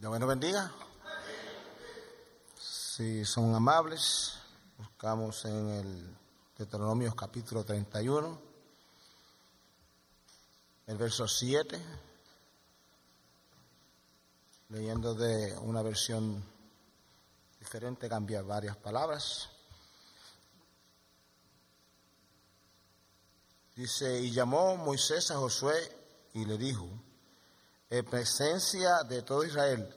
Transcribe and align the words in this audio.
Dios 0.00 0.18
nos 0.18 0.28
bendiga. 0.30 0.72
Si 2.58 3.22
son 3.26 3.54
amables, 3.54 4.32
buscamos 4.78 5.44
en 5.44 5.68
el 5.68 6.16
Deuteronomio 6.56 7.14
capítulo 7.14 7.64
31, 7.64 8.40
el 10.86 10.96
verso 10.96 11.28
7, 11.28 11.78
leyendo 14.70 15.14
de 15.14 15.58
una 15.58 15.82
versión 15.82 16.42
diferente, 17.58 18.08
cambia 18.08 18.40
varias 18.40 18.78
palabras. 18.78 19.50
Dice, 23.76 24.18
y 24.18 24.30
llamó 24.30 24.78
Moisés 24.78 25.30
a 25.30 25.36
Josué 25.36 25.76
y 26.32 26.46
le 26.46 26.56
dijo, 26.56 26.88
en 27.90 28.04
presencia 28.04 29.02
de 29.02 29.22
todo 29.22 29.44
Israel, 29.44 29.92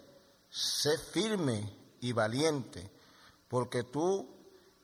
sé 0.49 0.97
firme 0.97 1.95
y 2.01 2.11
valiente, 2.11 2.91
porque 3.47 3.83
tú 3.83 4.27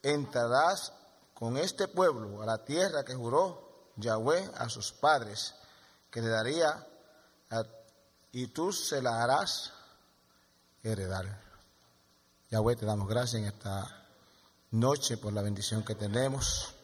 entrarás 0.03 0.93
con 1.33 1.57
este 1.57 1.87
pueblo 1.87 2.41
a 2.41 2.45
la 2.45 2.63
tierra 2.63 3.03
que 3.03 3.15
juró 3.15 3.91
Yahweh 3.95 4.51
a 4.55 4.69
sus 4.69 4.93
padres, 4.93 5.55
que 6.11 6.21
le 6.21 6.29
daría, 6.29 6.87
y 8.31 8.47
tú 8.47 8.71
se 8.71 9.01
la 9.01 9.23
harás 9.23 9.73
heredar. 10.83 11.41
Yahweh, 12.51 12.75
te 12.75 12.85
damos 12.85 13.07
gracias 13.07 13.41
en 13.41 13.47
esta 13.47 14.05
noche 14.71 15.17
por 15.17 15.33
la 15.33 15.41
bendición 15.41 15.83
que 15.83 15.95
tenemos 15.95 16.75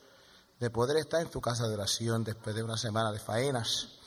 de 0.59 0.69
poder 0.71 0.97
estar 0.97 1.21
en 1.21 1.29
tu 1.29 1.39
casa 1.39 1.67
de 1.67 1.75
oración 1.75 2.23
después 2.23 2.55
de 2.55 2.63
una 2.63 2.77
semana 2.77 3.11
de 3.11 3.19
faenas 3.19 3.99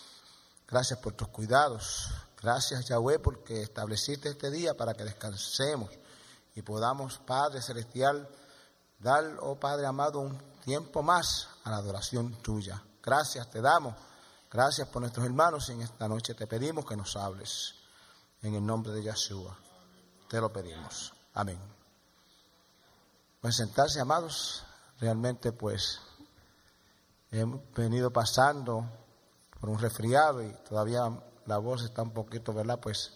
Gracias 0.69 0.99
por 0.99 1.15
tus 1.15 1.29
cuidados. 1.29 2.11
Gracias, 2.41 2.85
Yahweh, 2.85 3.19
porque 3.19 3.63
estableciste 3.63 4.29
este 4.29 4.51
día 4.51 4.77
para 4.77 4.93
que 4.93 5.03
descansemos 5.03 5.91
y 6.55 6.60
podamos, 6.60 7.19
Padre 7.19 7.63
Celestial, 7.63 8.29
dar, 8.99 9.38
oh 9.41 9.57
Padre 9.57 9.87
amado, 9.87 10.21
un 10.21 10.38
tiempo 10.63 11.02
más 11.02 11.49
a 11.65 11.71
la 11.71 11.77
adoración 11.79 12.35
tuya. 12.43 12.83
Gracias 13.02 13.51
te 13.51 13.63
damos. 13.63 13.95
Gracias 14.51 14.87
por 14.88 15.01
nuestros 15.01 15.25
hermanos 15.25 15.69
en 15.71 15.80
esta 15.80 16.07
noche 16.07 16.35
te 16.35 16.47
pedimos 16.47 16.85
que 16.85 16.97
nos 16.97 17.16
hables. 17.16 17.75
En 18.43 18.55
el 18.55 18.65
nombre 18.65 18.93
de 18.93 19.03
Yahshua. 19.03 19.57
Te 20.29 20.38
lo 20.38 20.53
pedimos. 20.53 21.15
Amén. 21.32 21.59
Pues 23.41 23.57
sentarse, 23.57 24.01
amados. 24.01 24.63
Realmente, 25.01 25.53
pues, 25.53 26.01
hemos 27.30 27.60
venido 27.73 28.13
pasando 28.13 28.85
por 29.60 29.70
un 29.70 29.78
resfriado 29.78 30.42
y 30.42 30.52
todavía 30.68 31.02
la 31.46 31.59
voz 31.59 31.82
está 31.82 32.02
un 32.02 32.12
poquito, 32.12 32.52
¿verdad? 32.52 32.78
Pues 32.80 33.12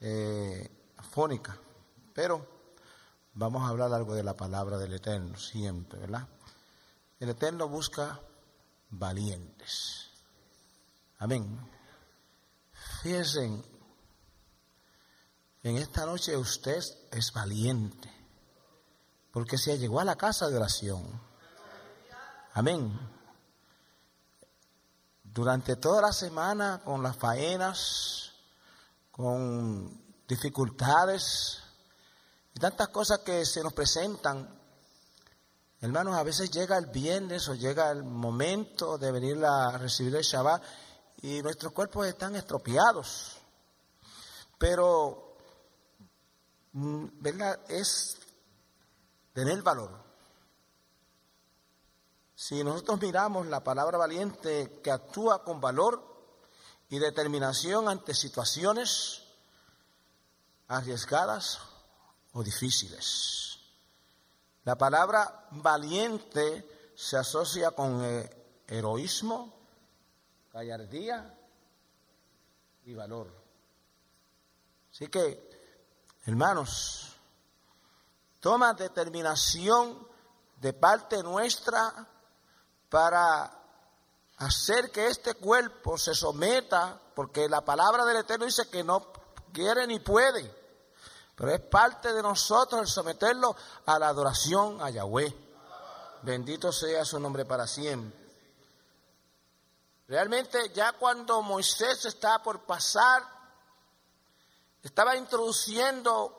eh, 0.00 0.70
fónica. 1.10 1.58
Pero 2.14 2.46
vamos 3.34 3.62
a 3.62 3.68
hablar 3.68 3.92
algo 3.92 4.14
de 4.14 4.22
la 4.22 4.36
palabra 4.36 4.78
del 4.78 4.94
Eterno 4.94 5.38
siempre, 5.38 5.98
¿verdad? 5.98 6.26
El 7.20 7.30
Eterno 7.30 7.68
busca 7.68 8.20
valientes. 8.90 10.10
Amén. 11.18 11.58
Fíjense, 13.02 13.44
en 15.62 15.76
esta 15.76 16.06
noche 16.06 16.36
usted 16.36 16.82
es 17.10 17.32
valiente, 17.32 18.12
porque 19.32 19.58
se 19.58 19.78
llegó 19.78 20.00
a 20.00 20.04
la 20.04 20.16
casa 20.16 20.48
de 20.48 20.56
oración. 20.56 21.20
Amén 22.54 23.17
durante 25.38 25.76
toda 25.76 26.02
la 26.02 26.12
semana 26.12 26.80
con 26.84 27.00
las 27.00 27.16
faenas, 27.16 28.32
con 29.12 30.02
dificultades 30.26 31.60
y 32.52 32.58
tantas 32.58 32.88
cosas 32.88 33.20
que 33.20 33.46
se 33.46 33.62
nos 33.62 33.72
presentan. 33.72 34.48
Hermanos, 35.80 36.16
a 36.16 36.24
veces 36.24 36.50
llega 36.50 36.76
el 36.76 36.86
viernes 36.86 37.48
o 37.48 37.54
llega 37.54 37.92
el 37.92 38.02
momento 38.02 38.98
de 38.98 39.12
venir 39.12 39.44
a 39.44 39.78
recibir 39.78 40.16
el 40.16 40.24
Shabbat 40.24 40.60
y 41.22 41.40
nuestros 41.40 41.72
cuerpos 41.72 42.08
están 42.08 42.34
estropeados. 42.34 43.36
Pero, 44.58 45.36
mm, 46.72 47.06
¿verdad? 47.20 47.60
Es 47.68 48.18
tener 49.32 49.62
valor. 49.62 50.07
Si 52.40 52.62
nosotros 52.62 53.00
miramos 53.00 53.48
la 53.48 53.64
palabra 53.64 53.98
valiente 53.98 54.78
que 54.80 54.92
actúa 54.92 55.42
con 55.42 55.60
valor 55.60 56.00
y 56.88 57.00
determinación 57.00 57.88
ante 57.88 58.14
situaciones 58.14 59.24
arriesgadas 60.68 61.58
o 62.34 62.44
difíciles. 62.44 63.58
La 64.62 64.78
palabra 64.78 65.48
valiente 65.50 66.92
se 66.94 67.16
asocia 67.16 67.72
con 67.72 68.04
eh, 68.04 68.30
heroísmo, 68.68 69.52
gallardía 70.52 71.36
y 72.84 72.94
valor. 72.94 73.32
Así 74.92 75.08
que, 75.08 76.14
hermanos, 76.24 77.16
toma 78.38 78.74
determinación 78.74 80.06
de 80.60 80.72
parte 80.72 81.20
nuestra 81.24 82.14
para 82.88 83.50
hacer 84.38 84.90
que 84.90 85.08
este 85.08 85.34
cuerpo 85.34 85.98
se 85.98 86.14
someta, 86.14 87.00
porque 87.14 87.48
la 87.48 87.64
palabra 87.64 88.04
del 88.04 88.18
Eterno 88.18 88.46
dice 88.46 88.68
que 88.70 88.84
no 88.84 89.12
quiere 89.52 89.86
ni 89.86 89.98
puede, 90.00 90.54
pero 91.34 91.52
es 91.52 91.60
parte 91.60 92.12
de 92.12 92.22
nosotros 92.22 92.80
el 92.80 92.86
someterlo 92.88 93.54
a 93.86 93.98
la 93.98 94.08
adoración 94.08 94.80
a 94.82 94.90
Yahweh. 94.90 95.34
Bendito 96.22 96.72
sea 96.72 97.04
su 97.04 97.18
nombre 97.20 97.44
para 97.44 97.66
siempre. 97.66 98.18
Realmente 100.08 100.72
ya 100.74 100.92
cuando 100.92 101.42
Moisés 101.42 102.04
está 102.06 102.42
por 102.42 102.60
pasar, 102.60 103.22
estaba 104.82 105.16
introduciendo 105.16 106.34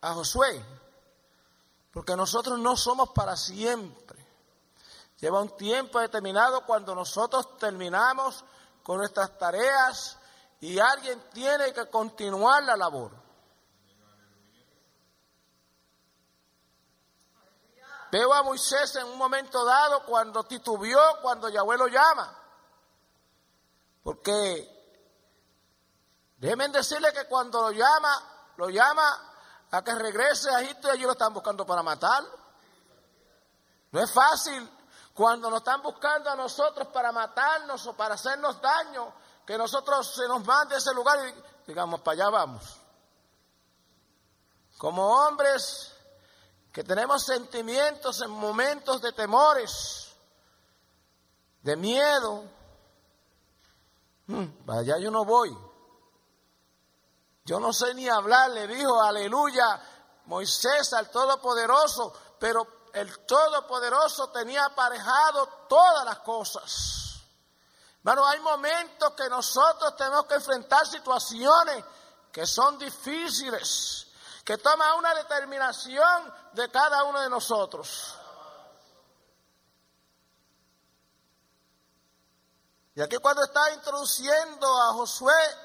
a 0.00 0.14
Josué, 0.14 0.64
porque 1.92 2.14
nosotros 2.14 2.58
no 2.58 2.76
somos 2.76 3.10
para 3.10 3.36
siempre. 3.36 4.01
Lleva 5.22 5.40
un 5.40 5.56
tiempo 5.56 6.00
determinado 6.00 6.66
cuando 6.66 6.96
nosotros 6.96 7.56
terminamos 7.56 8.44
con 8.82 8.98
nuestras 8.98 9.38
tareas 9.38 10.18
y 10.58 10.80
alguien 10.80 11.30
tiene 11.32 11.72
que 11.72 11.88
continuar 11.88 12.64
la 12.64 12.76
labor. 12.76 13.12
Veo 18.10 18.34
a 18.34 18.42
Moisés 18.42 18.96
en 18.96 19.06
un 19.06 19.16
momento 19.16 19.64
dado 19.64 20.04
cuando 20.06 20.42
titubeó, 20.42 21.20
cuando 21.22 21.48
Yahweh 21.48 21.78
lo 21.78 21.86
llama. 21.86 22.36
Porque 24.02 25.06
déjenme 26.36 26.66
decirle 26.70 27.12
que 27.12 27.28
cuando 27.28 27.62
lo 27.62 27.70
llama, 27.70 28.52
lo 28.56 28.68
llama 28.70 29.34
a 29.70 29.84
que 29.84 29.94
regrese 29.94 30.50
a 30.50 30.62
Egipto 30.62 30.88
y 30.88 30.90
allí 30.90 31.02
lo 31.04 31.12
están 31.12 31.32
buscando 31.32 31.64
para 31.64 31.84
matarlo. 31.84 32.36
No 33.92 34.00
es 34.00 34.12
fácil 34.12 34.81
cuando 35.14 35.50
nos 35.50 35.58
están 35.58 35.82
buscando 35.82 36.30
a 36.30 36.36
nosotros 36.36 36.88
para 36.88 37.12
matarnos 37.12 37.86
o 37.86 37.94
para 37.94 38.14
hacernos 38.14 38.60
daño, 38.60 39.12
que 39.46 39.58
nosotros 39.58 40.14
se 40.14 40.26
nos 40.26 40.44
mande 40.44 40.74
a 40.74 40.78
ese 40.78 40.94
lugar 40.94 41.18
y 41.28 41.34
digamos, 41.66 42.00
para 42.00 42.14
allá 42.14 42.30
vamos. 42.30 42.76
Como 44.78 45.06
hombres 45.06 45.92
que 46.72 46.82
tenemos 46.82 47.24
sentimientos 47.24 48.20
en 48.22 48.30
momentos 48.30 49.00
de 49.02 49.12
temores, 49.12 50.12
de 51.62 51.76
miedo, 51.76 52.44
hmm, 54.26 54.46
para 54.64 54.80
allá 54.80 54.98
yo 54.98 55.10
no 55.10 55.24
voy. 55.24 55.56
Yo 57.44 57.60
no 57.60 57.72
sé 57.72 57.92
ni 57.94 58.08
hablar, 58.08 58.50
le 58.50 58.66
dijo, 58.66 59.02
aleluya, 59.02 59.80
Moisés 60.26 60.92
al 60.92 61.10
Todopoderoso, 61.10 62.12
pero 62.38 62.81
el 62.92 63.26
Todopoderoso 63.26 64.28
tenía 64.28 64.64
aparejado 64.64 65.46
todas 65.68 66.04
las 66.04 66.18
cosas. 66.18 67.02
Bueno, 68.02 68.26
hay 68.26 68.40
momentos 68.40 69.12
que 69.12 69.28
nosotros 69.28 69.96
tenemos 69.96 70.26
que 70.26 70.34
enfrentar 70.34 70.86
situaciones 70.86 71.84
que 72.32 72.46
son 72.46 72.78
difíciles, 72.78 74.08
que 74.44 74.58
toma 74.58 74.94
una 74.94 75.14
determinación 75.14 76.34
de 76.52 76.70
cada 76.70 77.04
uno 77.04 77.20
de 77.20 77.30
nosotros. 77.30 78.16
Y 82.94 83.00
aquí 83.00 83.16
cuando 83.18 83.44
está 83.44 83.72
introduciendo 83.72 84.82
a 84.82 84.92
Josué, 84.94 85.56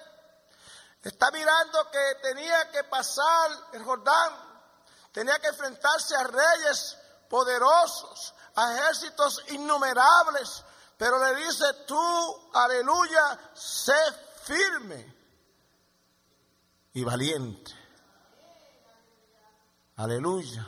está 1.02 1.32
mirando 1.32 1.90
que 1.90 2.16
tenía 2.22 2.72
que 2.72 2.84
pasar 2.86 3.52
el 3.74 3.84
Jordán, 3.84 4.34
tenía 5.12 5.40
que 5.40 5.48
enfrentarse 5.48 6.16
a 6.16 6.24
reyes 6.24 6.98
poderosos, 7.30 8.34
a 8.56 8.74
ejércitos 8.74 9.44
innumerables, 9.50 10.64
pero 10.98 11.24
le 11.24 11.36
dice, 11.36 11.66
tú, 11.86 12.50
aleluya, 12.54 13.40
sé 13.54 13.94
firme. 14.44 15.16
y 16.94 17.04
valiente. 17.04 17.72
Aleluya. 19.98 20.66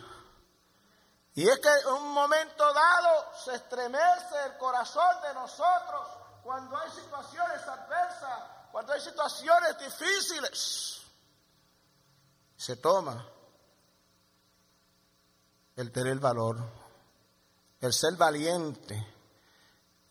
Y 1.34 1.48
es 1.48 1.60
que 1.60 1.70
en 1.70 1.88
un 1.88 2.12
momento 2.12 2.72
dado 2.74 3.34
se 3.44 3.56
estremece 3.56 4.46
el 4.46 4.58
corazón 4.58 5.22
de 5.24 5.34
nosotros 5.34 6.08
cuando 6.44 6.78
hay 6.78 6.92
situaciones 6.92 7.62
adversas, 7.68 8.44
cuando 8.72 8.94
hay 8.94 9.02
situaciones 9.02 9.80
difíciles. 9.80 11.02
Se 12.58 12.76
toma 12.76 13.26
el 15.80 15.94
tener 15.94 16.20
valor, 16.20 16.58
el 17.80 17.94
ser 17.94 18.14
valiente, 18.18 19.16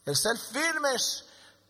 el 0.07 0.17
ser 0.17 0.39
firmes. 0.39 1.27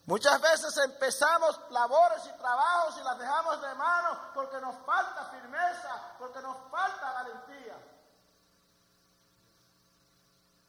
Muchas 0.07 0.41
veces 0.41 0.77
empezamos 0.77 1.59
labores 1.71 2.23
y 2.27 2.39
trabajos 2.39 2.97
y 3.01 3.03
las 3.03 3.19
dejamos 3.19 3.61
de 3.61 3.75
mano 3.75 4.21
porque 4.35 4.61
nos 4.61 4.77
falta 4.87 5.25
firmeza, 5.33 6.15
porque 6.17 6.41
nos 6.41 6.57
falta 6.71 7.13
valentía. 7.13 7.77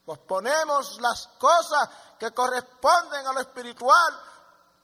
Posponemos 0.03 0.99
las 0.99 1.27
cosas 1.37 1.87
que 2.17 2.31
corresponden 2.31 3.27
a 3.27 3.33
lo 3.33 3.41
espiritual, 3.41 4.19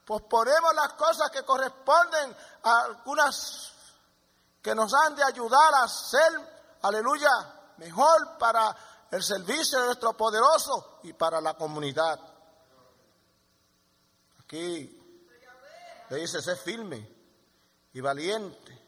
posponemos 0.06 0.76
las 0.76 0.94
cosas 0.94 1.32
que 1.32 1.44
corresponden 1.44 2.38
a 2.62 2.82
algunas 2.82 3.74
que 4.62 4.76
nos 4.76 4.94
han 4.94 5.16
de 5.16 5.24
ayudar 5.24 5.74
a 5.74 5.88
ser, 5.88 6.78
aleluya, 6.84 7.55
mejor 7.78 8.38
para 8.38 8.76
el 9.12 9.24
servicio 9.24 9.80
de 9.80 9.86
nuestro 9.88 10.14
poderoso 10.14 11.00
y 11.04 11.14
para 11.14 11.42
la 11.42 11.54
comunidad. 11.54 12.20
Aquí 14.40 15.02
le 16.10 16.18
dice, 16.18 16.42
sé 16.42 16.56
firme 16.56 17.10
y 17.94 18.02
valiente, 18.02 18.82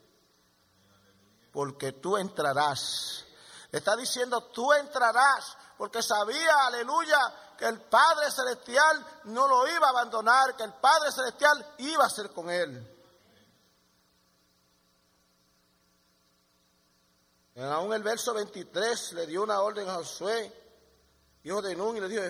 porque 1.51 1.93
tú 1.93 2.17
entrarás. 2.17 3.25
Está 3.71 3.95
diciendo, 3.95 4.43
tú 4.45 4.71
entrarás, 4.73 5.57
porque 5.77 6.01
sabía, 6.01 6.65
aleluya, 6.65 7.19
que 7.57 7.65
el 7.65 7.81
Padre 7.81 8.29
Celestial 8.31 9.05
no 9.25 9.47
lo 9.47 9.67
iba 9.67 9.87
a 9.87 9.89
abandonar, 9.89 10.55
que 10.55 10.63
el 10.63 10.73
Padre 10.73 11.11
Celestial 11.11 11.73
iba 11.79 12.05
a 12.05 12.09
ser 12.09 12.31
con 12.31 12.49
él. 12.49 12.96
En 17.57 17.63
aún 17.63 17.91
el 17.91 18.03
verso 18.03 18.35
23 18.35 19.13
le 19.13 19.25
dio 19.25 19.41
una 19.41 19.61
orden 19.61 19.89
a 19.89 19.95
Josué, 19.95 20.53
hijo 21.43 21.59
de 21.59 21.75
Nun, 21.75 21.97
y 21.97 21.99
le 21.99 22.07
dijo, 22.07 22.21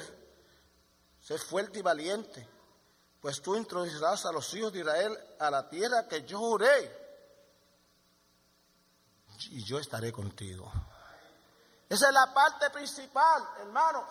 sé 1.22 1.38
fuerte 1.38 1.80
y 1.80 1.82
valiente, 1.82 2.48
pues 3.20 3.42
tú 3.42 3.58
introducirás 3.58 4.26
a 4.26 4.32
los 4.32 4.54
hijos 4.54 4.72
de 4.72 4.80
Israel 4.80 5.36
a 5.38 5.52
la 5.52 5.68
tierra 5.68 6.08
que 6.08 6.24
yo 6.24 6.40
juré, 6.40 7.08
y 9.50 9.66
yo 9.66 9.80
estaré 9.80 10.14
contigo. 10.14 10.72
Esa 11.90 12.08
es 12.08 12.14
la 12.14 12.34
parte 12.34 12.70
principal, 12.70 13.50
hermanos, 13.60 14.10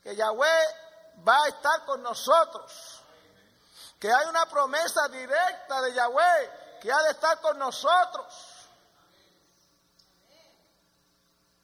que 0.00 0.14
Yahweh 0.14 1.24
va 1.26 1.42
a 1.42 1.48
estar 1.48 1.84
con 1.86 2.04
nosotros, 2.04 3.00
que 3.98 4.12
hay 4.12 4.28
una 4.28 4.46
promesa 4.46 5.08
directa 5.08 5.82
de 5.82 5.92
Yahweh 5.92 6.78
que 6.80 6.92
ha 6.92 7.02
de 7.02 7.10
estar 7.10 7.40
con 7.40 7.58
nosotros. 7.58 8.51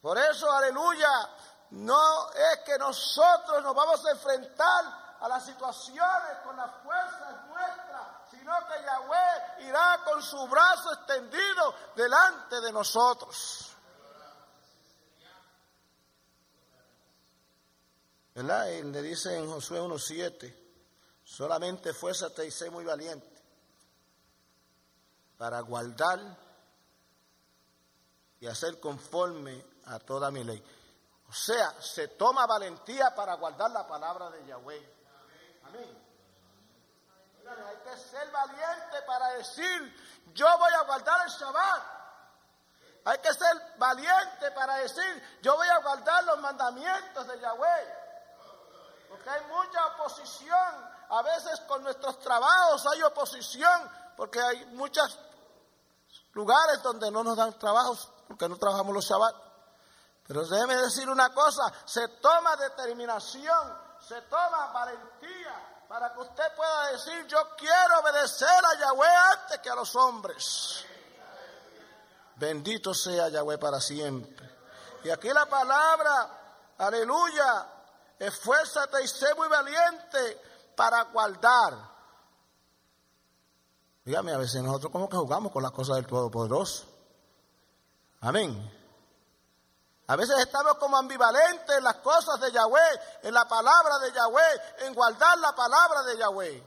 Por 0.08 0.16
eso, 0.16 0.50
aleluya, 0.50 1.10
no 1.72 2.30
es 2.32 2.60
que 2.64 2.78
nosotros 2.78 3.62
nos 3.62 3.74
vamos 3.74 4.02
a 4.06 4.12
enfrentar 4.12 5.18
a 5.20 5.28
las 5.28 5.44
situaciones 5.44 6.38
con 6.44 6.56
las 6.56 6.74
fuerzas 6.82 7.46
nuestras, 7.46 8.06
sino 8.30 8.54
que 8.68 8.82
Yahweh 8.86 9.68
irá 9.68 10.00
con 10.06 10.22
su 10.22 10.48
brazo 10.48 10.94
extendido 10.94 11.74
delante 11.94 12.58
de 12.58 12.72
nosotros. 12.72 13.70
¿Verdad? 18.34 18.66
Y 18.68 18.84
le 18.84 19.02
dice 19.02 19.36
en 19.36 19.52
Josué 19.52 19.78
1.7, 19.78 21.22
solamente 21.22 21.92
fuérzate 21.92 22.46
y 22.46 22.50
sé 22.50 22.70
muy 22.70 22.86
valiente 22.86 23.42
para 25.36 25.60
guardar 25.60 26.18
y 28.40 28.46
hacer 28.46 28.80
conforme 28.80 29.67
a 29.88 29.98
toda 29.98 30.30
mi 30.30 30.44
ley. 30.44 30.62
O 31.28 31.32
sea, 31.32 31.74
se 31.80 32.08
toma 32.08 32.46
valentía 32.46 33.14
para 33.14 33.34
guardar 33.34 33.70
la 33.70 33.86
palabra 33.86 34.30
de 34.30 34.46
Yahweh. 34.46 34.94
Amén. 35.66 36.04
hay 37.46 37.76
que 37.76 37.96
ser 37.98 38.30
valiente 38.30 39.02
para 39.06 39.28
decir, 39.34 40.24
yo 40.32 40.46
voy 40.58 40.72
a 40.72 40.82
guardar 40.84 41.26
el 41.26 41.32
Shabbat. 41.32 41.82
Hay 43.04 43.18
que 43.18 43.32
ser 43.32 43.74
valiente 43.78 44.50
para 44.52 44.76
decir, 44.76 45.38
yo 45.42 45.54
voy 45.56 45.68
a 45.68 45.78
guardar 45.78 46.24
los 46.24 46.40
mandamientos 46.40 47.26
de 47.26 47.40
Yahweh. 47.40 47.94
Porque 49.10 49.30
hay 49.30 49.44
mucha 49.46 49.86
oposición. 49.86 50.98
A 51.10 51.22
veces 51.22 51.60
con 51.60 51.82
nuestros 51.82 52.18
trabajos 52.20 52.86
hay 52.86 53.02
oposición, 53.02 53.90
porque 54.16 54.40
hay 54.40 54.64
muchos 54.66 55.18
lugares 56.32 56.82
donde 56.82 57.10
no 57.10 57.24
nos 57.24 57.36
dan 57.36 57.58
trabajos, 57.58 58.10
porque 58.26 58.48
no 58.48 58.56
trabajamos 58.56 58.94
los 58.94 59.04
Shabbat. 59.04 59.47
Pero 60.28 60.46
déjeme 60.46 60.76
decir 60.76 61.08
una 61.08 61.32
cosa, 61.32 61.72
se 61.86 62.06
toma 62.06 62.54
determinación, 62.56 63.78
se 64.06 64.20
toma 64.22 64.66
valentía 64.74 65.86
para 65.88 66.12
que 66.12 66.20
usted 66.20 66.44
pueda 66.54 66.92
decir, 66.92 67.26
yo 67.26 67.38
quiero 67.56 68.00
obedecer 68.00 68.46
a 68.46 68.78
Yahweh 68.78 69.16
antes 69.32 69.58
que 69.60 69.70
a 69.70 69.74
los 69.74 69.96
hombres. 69.96 70.84
Bendito 72.36 72.92
sea 72.92 73.30
Yahweh 73.30 73.56
para 73.56 73.80
siempre. 73.80 74.48
Y 75.02 75.08
aquí 75.08 75.30
la 75.30 75.46
palabra, 75.46 76.74
aleluya, 76.76 77.66
esfuérzate 78.18 79.02
y 79.02 79.08
sé 79.08 79.34
muy 79.34 79.48
valiente 79.48 80.42
para 80.76 81.04
guardar. 81.04 81.74
Dígame, 84.04 84.34
a 84.34 84.38
veces 84.38 84.62
nosotros 84.62 84.92
como 84.92 85.08
que 85.08 85.16
jugamos 85.16 85.52
con 85.52 85.62
las 85.62 85.72
cosas 85.72 85.96
del 85.96 86.06
Todopoderoso. 86.06 86.84
Amén. 88.20 88.77
A 90.08 90.16
veces 90.16 90.38
estamos 90.38 90.78
como 90.78 90.96
ambivalentes 90.96 91.76
en 91.76 91.84
las 91.84 91.96
cosas 91.96 92.40
de 92.40 92.50
Yahweh, 92.50 93.00
en 93.24 93.34
la 93.34 93.46
palabra 93.46 93.98
de 93.98 94.10
Yahweh, 94.10 94.76
en 94.78 94.94
guardar 94.94 95.38
la 95.38 95.54
palabra 95.54 96.02
de 96.04 96.16
Yahweh. 96.16 96.66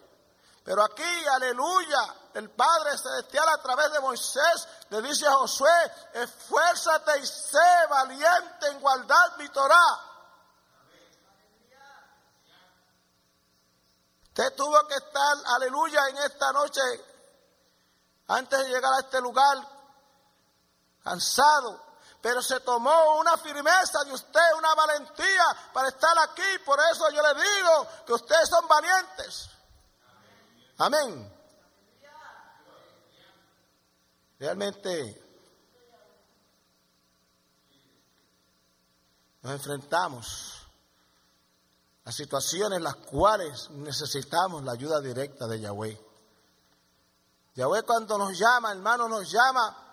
Pero 0.64 0.84
aquí, 0.84 1.26
aleluya, 1.28 2.16
el 2.36 2.52
Padre 2.52 2.96
Celestial 3.00 3.50
a 3.50 3.60
través 3.64 3.92
de 3.94 4.00
Moisés 4.00 4.68
le 4.90 5.02
dice 5.02 5.26
a 5.26 5.34
Josué, 5.34 5.92
esfuérzate 6.14 7.18
y 7.20 7.26
sé 7.26 7.58
valiente 7.90 8.68
en 8.68 8.80
guardar 8.80 9.36
mi 9.40 9.50
Torah. 9.50 10.00
Usted 14.26 14.56
tuvo 14.56 14.88
que 14.88 14.96
estar, 14.96 15.38
aleluya, 15.56 16.10
en 16.10 16.18
esta 16.20 16.52
noche, 16.52 16.82
antes 18.28 18.60
de 18.60 18.70
llegar 18.70 18.94
a 18.94 19.00
este 19.00 19.20
lugar, 19.20 19.58
cansado, 21.04 21.91
pero 22.22 22.42
se 22.42 22.60
tomó 22.60 23.20
una 23.20 23.36
firmeza 23.38 24.04
de 24.06 24.14
usted, 24.14 24.40
una 24.58 24.76
valentía 24.76 25.44
para 25.74 25.90
estar 25.90 26.16
aquí. 26.20 26.60
Por 26.64 26.80
eso 26.92 27.10
yo 27.10 27.22
le 27.22 27.42
digo 27.42 27.88
que 28.06 28.14
ustedes 28.14 28.48
son 28.48 28.68
valientes. 28.68 29.50
Amén. 30.78 31.38
Realmente 34.38 35.24
nos 39.42 39.54
enfrentamos 39.54 40.68
a 42.06 42.12
situaciones 42.12 42.78
en 42.78 42.84
las 42.84 42.96
cuales 42.98 43.70
necesitamos 43.72 44.64
la 44.64 44.74
ayuda 44.74 45.00
directa 45.02 45.48
de 45.48 45.60
Yahweh. 45.60 46.00
Yahweh 47.56 47.84
cuando 47.84 48.18
nos 48.18 48.38
llama, 48.38 48.72
hermano, 48.72 49.08
nos 49.08 49.32
llama 49.32 49.91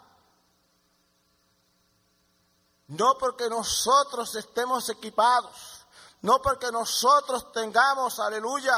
no 2.89 3.17
porque 3.19 3.49
nosotros 3.49 4.35
estemos 4.35 4.89
equipados, 4.89 5.87
no 6.23 6.41
porque 6.41 6.71
nosotros 6.73 7.53
tengamos, 7.53 8.19
aleluya, 8.19 8.75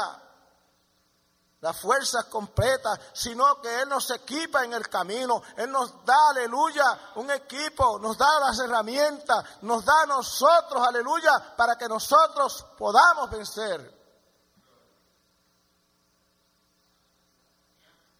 la 1.61 1.73
fuerza 1.73 2.23
completa, 2.23 2.99
sino 3.13 3.61
que 3.61 3.81
Él 3.81 3.89
nos 3.89 4.09
equipa 4.09 4.65
en 4.65 4.73
el 4.73 4.89
camino, 4.89 5.41
Él 5.55 5.71
nos 5.71 6.03
da, 6.03 6.29
aleluya, 6.31 7.11
un 7.15 7.29
equipo, 7.31 7.99
nos 7.99 8.17
da 8.17 8.39
las 8.39 8.59
herramientas, 8.59 9.45
nos 9.61 9.85
da 9.85 10.01
a 10.01 10.07
nosotros, 10.07 10.85
aleluya, 10.85 11.55
para 11.55 11.77
que 11.77 11.87
nosotros 11.87 12.65
podamos 12.77 13.29
vencer. 13.29 14.01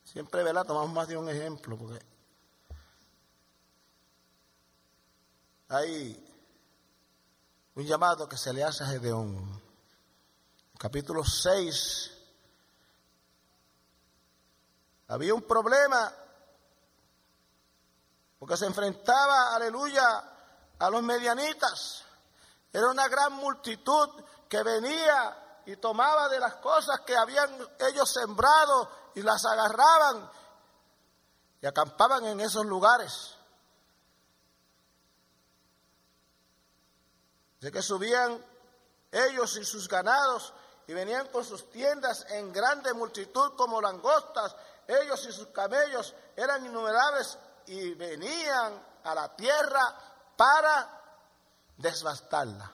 Siempre, 0.06 0.44
¿verdad? 0.44 0.66
Tomamos 0.66 0.92
más 0.92 1.08
de 1.08 1.18
un 1.18 1.30
ejemplo, 1.30 1.78
porque 1.78 2.06
hay 5.72 6.28
un 7.76 7.86
llamado 7.86 8.28
que 8.28 8.36
se 8.36 8.52
le 8.52 8.64
hace 8.64 8.84
a 8.84 8.88
Gedeón. 8.88 9.62
Capítulo 10.78 11.24
6, 11.24 12.12
Había 15.08 15.34
un 15.34 15.42
problema 15.42 16.10
porque 18.40 18.56
se 18.56 18.66
enfrentaba, 18.66 19.54
aleluya, 19.54 20.24
a 20.80 20.90
los 20.90 21.04
medianitas. 21.04 22.04
Era 22.72 22.90
una 22.90 23.10
gran 23.10 23.34
multitud 23.34 24.10
que 24.48 24.64
venía 24.64 25.62
y 25.66 25.76
tomaba 25.76 26.30
de 26.30 26.40
las 26.40 26.56
cosas 26.56 27.02
que 27.02 27.16
habían 27.16 27.50
ellos 27.80 28.10
sembrado 28.10 28.90
y 29.16 29.22
las 29.22 29.46
agarraban 29.46 30.32
y 31.62 31.68
acampaban 31.68 32.26
en 32.26 32.40
esos 32.40 32.66
lugares. 32.66 33.36
De 37.62 37.72
que 37.72 37.82
subían 37.82 38.44
ellos 39.12 39.56
y 39.56 39.64
sus 39.64 39.88
ganados 39.88 40.54
y 40.88 40.94
venían 40.94 41.28
con 41.28 41.46
sus 41.46 41.70
tiendas 41.70 42.26
en 42.30 42.52
grande 42.52 42.94
multitud 42.94 43.56
como 43.56 43.80
langostas. 43.80 44.56
Ellos 44.88 45.26
y 45.26 45.32
sus 45.32 45.48
camellos 45.48 46.14
eran 46.36 46.66
innumerables 46.66 47.38
y 47.68 47.94
venían 47.94 48.84
a 49.04 49.16
la 49.16 49.36
tierra 49.36 49.96
para 50.36 51.02
desbastarla. 51.78 52.72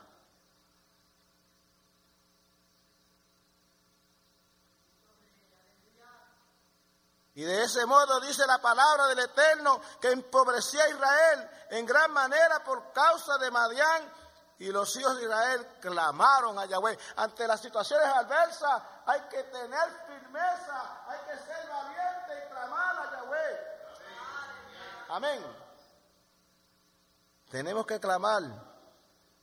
Y 7.36 7.44
de 7.44 7.64
ese 7.64 7.86
modo 7.86 8.20
dice 8.22 8.48
la 8.48 8.60
palabra 8.60 9.06
del 9.08 9.20
Eterno 9.20 9.80
que 10.02 10.12
empobrecía 10.12 10.86
a 10.86 10.90
Israel 10.90 11.50
en 11.70 11.86
gran 11.86 12.12
manera 12.12 12.64
por 12.64 12.92
causa 12.92 13.38
de 13.38 13.52
Madián 13.52 14.12
y 14.60 14.72
los 14.72 14.96
hijos 14.96 15.18
de 15.18 15.24
Israel 15.24 15.68
clamaron 15.80 16.58
a 16.58 16.66
Yahweh. 16.66 16.98
Ante 17.18 17.48
las 17.48 17.62
situaciones 17.62 18.08
adversas 18.08 18.82
hay 19.06 19.22
que 19.30 19.44
tener 19.44 19.90
firmeza, 20.08 21.06
hay 21.08 21.20
que 21.28 21.44
ser 21.44 21.70
valiente 21.70 22.46
y 22.46 22.50
clamar 22.50 22.98
a 22.98 23.12
Yahweh. 23.12 23.78
Amén. 25.10 25.46
Tenemos 27.50 27.86
que 27.86 28.00
clamar 28.00 28.44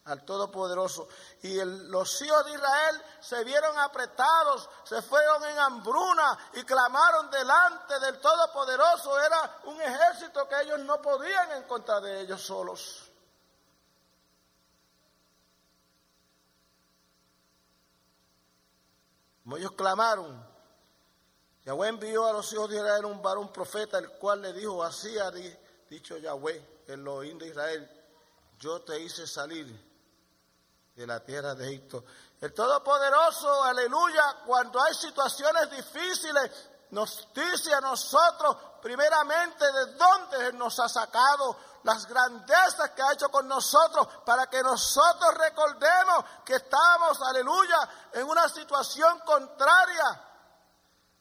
al 0.05 0.25
Todopoderoso. 0.25 1.09
Y 1.43 1.63
los 1.65 2.21
hijos 2.23 2.45
de 2.45 2.53
Israel 2.53 3.03
se 3.21 3.43
vieron 3.45 3.79
apretados, 3.79 4.69
se 4.85 5.01
fueron 5.03 5.45
en 5.45 5.59
hambruna 5.59 6.39
y 6.55 6.65
clamaron 6.65 7.31
delante 7.31 7.99
del 8.01 8.21
Todopoderoso. 8.21 9.19
Era 9.21 9.61
un 9.65 9.81
ejército 9.81 10.47
que 10.49 10.61
ellos 10.63 10.81
no 10.81 11.01
podían 11.01 11.53
encontrar 11.53 12.03
de 12.03 12.21
ellos 12.21 12.43
solos. 12.43 13.04
Como 19.45 19.59
ellos 19.59 19.73
clamaron, 19.73 20.43
Yahweh 21.67 21.89
envió 21.89 22.27
a 22.27 22.33
los 22.33 22.51
hijos 22.55 22.71
de 22.71 22.77
Israel 22.77 23.05
un 23.05 23.21
varón 23.21 23.53
profeta, 23.53 23.99
el 23.99 24.09
cual 24.13 24.41
le 24.41 24.55
dijo, 24.55 24.83
así 24.83 25.19
ha 25.19 25.31
dicho 25.31 26.17
Yahweh, 26.17 26.83
el 26.87 27.01
Elohim 27.01 27.37
de 27.37 27.49
Israel, 27.49 27.91
yo 28.59 28.81
te 28.81 28.99
hice 28.99 29.27
salir 29.27 29.67
de 30.97 31.07
la 31.07 31.23
tierra 31.23 31.55
de 31.55 31.67
Egipto. 31.69 32.05
El 32.41 32.55
Todopoderoso, 32.55 33.65
aleluya, 33.65 34.41
cuando 34.47 34.83
hay 34.83 34.95
situaciones 34.95 35.71
difíciles, 35.71 36.51
nos 36.95 37.29
dice 37.35 37.75
a 37.75 37.81
nosotros 37.81 38.57
primeramente 38.81 39.65
de 39.65 39.95
dónde 39.95 40.53
nos 40.53 40.79
ha 40.79 40.89
sacado, 40.89 41.57
las 41.83 42.07
grandezas 42.07 42.91
que 42.91 43.03
ha 43.03 43.13
hecho 43.13 43.29
con 43.31 43.49
nosotros, 43.49 44.07
para 44.25 44.47
que 44.47 44.63
nosotros 44.63 45.35
recordemos 45.35 46.25
que 46.45 46.55
estamos, 46.55 47.21
aleluya, 47.23 47.77
en 48.13 48.27
una 48.29 48.49
situación 48.49 49.21
contraria. 49.21 50.23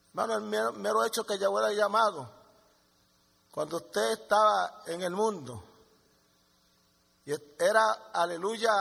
Hermano, 0.10 0.36
el 0.36 0.74
mero, 0.74 1.04
hecho 1.04 1.26
que 1.26 1.38
Yahweh 1.38 1.66
ha 1.66 1.74
llamado, 1.74 2.30
cuando 3.52 3.78
usted 3.78 4.12
estaba 4.12 4.84
en 4.86 5.02
el 5.02 5.12
mundo, 5.12 5.64
y 7.26 7.34
era, 7.60 8.12
aleluya, 8.14 8.72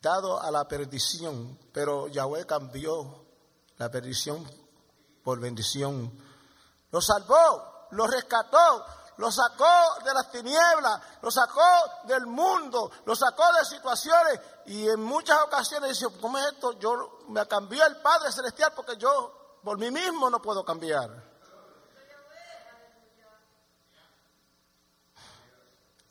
dado 0.00 0.40
a 0.40 0.50
la 0.50 0.66
perdición, 0.66 1.58
pero 1.72 2.08
Yahweh 2.08 2.46
cambió 2.46 3.23
la 3.78 3.90
perdición 3.90 4.48
por 5.22 5.40
bendición. 5.40 6.12
Lo 6.90 7.00
salvó, 7.00 7.88
lo 7.90 8.06
rescató, 8.06 8.84
lo 9.16 9.30
sacó 9.30 10.02
de 10.04 10.12
las 10.12 10.30
tinieblas, 10.30 11.00
lo 11.22 11.30
sacó 11.30 11.62
del 12.04 12.26
mundo, 12.26 12.90
lo 13.04 13.14
sacó 13.14 13.44
de 13.54 13.64
situaciones 13.64 14.40
y 14.66 14.88
en 14.88 15.02
muchas 15.02 15.40
ocasiones 15.42 15.90
dice, 15.90 16.06
¿cómo 16.20 16.38
es 16.38 16.46
esto? 16.46 16.72
Yo 16.78 17.20
me 17.28 17.46
cambió 17.46 17.84
el 17.86 17.96
Padre 17.96 18.32
Celestial 18.32 18.72
porque 18.74 18.96
yo 18.96 19.58
por 19.62 19.78
mí 19.78 19.90
mismo 19.90 20.28
no 20.30 20.40
puedo 20.40 20.64
cambiar. 20.64 21.33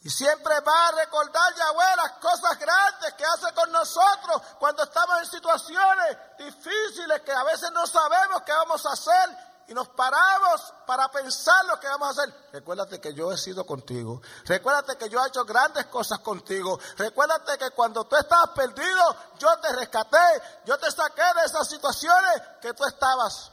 Y 0.03 0.09
siempre 0.09 0.59
va 0.59 0.87
a 0.87 0.91
recordar 0.91 1.55
Yahweh 1.55 1.95
las 1.95 2.11
cosas 2.13 2.59
grandes 2.59 3.13
que 3.13 3.23
hace 3.23 3.53
con 3.53 3.71
nosotros 3.71 4.41
cuando 4.59 4.83
estamos 4.83 5.19
en 5.19 5.25
situaciones 5.27 6.17
difíciles 6.37 7.21
que 7.21 7.31
a 7.31 7.43
veces 7.45 7.71
no 7.71 7.87
sabemos 7.87 8.41
qué 8.45 8.51
vamos 8.51 8.85
a 8.85 8.91
hacer 8.91 9.53
y 9.67 9.73
nos 9.73 9.87
paramos 9.87 10.73
para 10.85 11.09
pensar 11.09 11.63
lo 11.67 11.79
que 11.79 11.87
vamos 11.87 12.09
a 12.09 12.21
hacer. 12.21 12.33
Recuérdate 12.51 12.99
que 12.99 13.13
yo 13.13 13.31
he 13.31 13.37
sido 13.37 13.65
contigo. 13.65 14.21
Recuérdate 14.43 14.97
que 14.97 15.07
yo 15.07 15.23
he 15.23 15.27
hecho 15.29 15.45
grandes 15.45 15.85
cosas 15.85 16.19
contigo. 16.19 16.77
Recuérdate 16.97 17.57
que 17.57 17.71
cuando 17.71 18.03
tú 18.03 18.17
estabas 18.17 18.49
perdido, 18.49 19.15
yo 19.39 19.57
te 19.59 19.71
rescaté. 19.71 20.17
Yo 20.65 20.77
te 20.79 20.91
saqué 20.91 21.23
de 21.39 21.45
esas 21.45 21.69
situaciones 21.69 22.41
que 22.61 22.73
tú 22.73 22.83
estabas. 22.83 23.51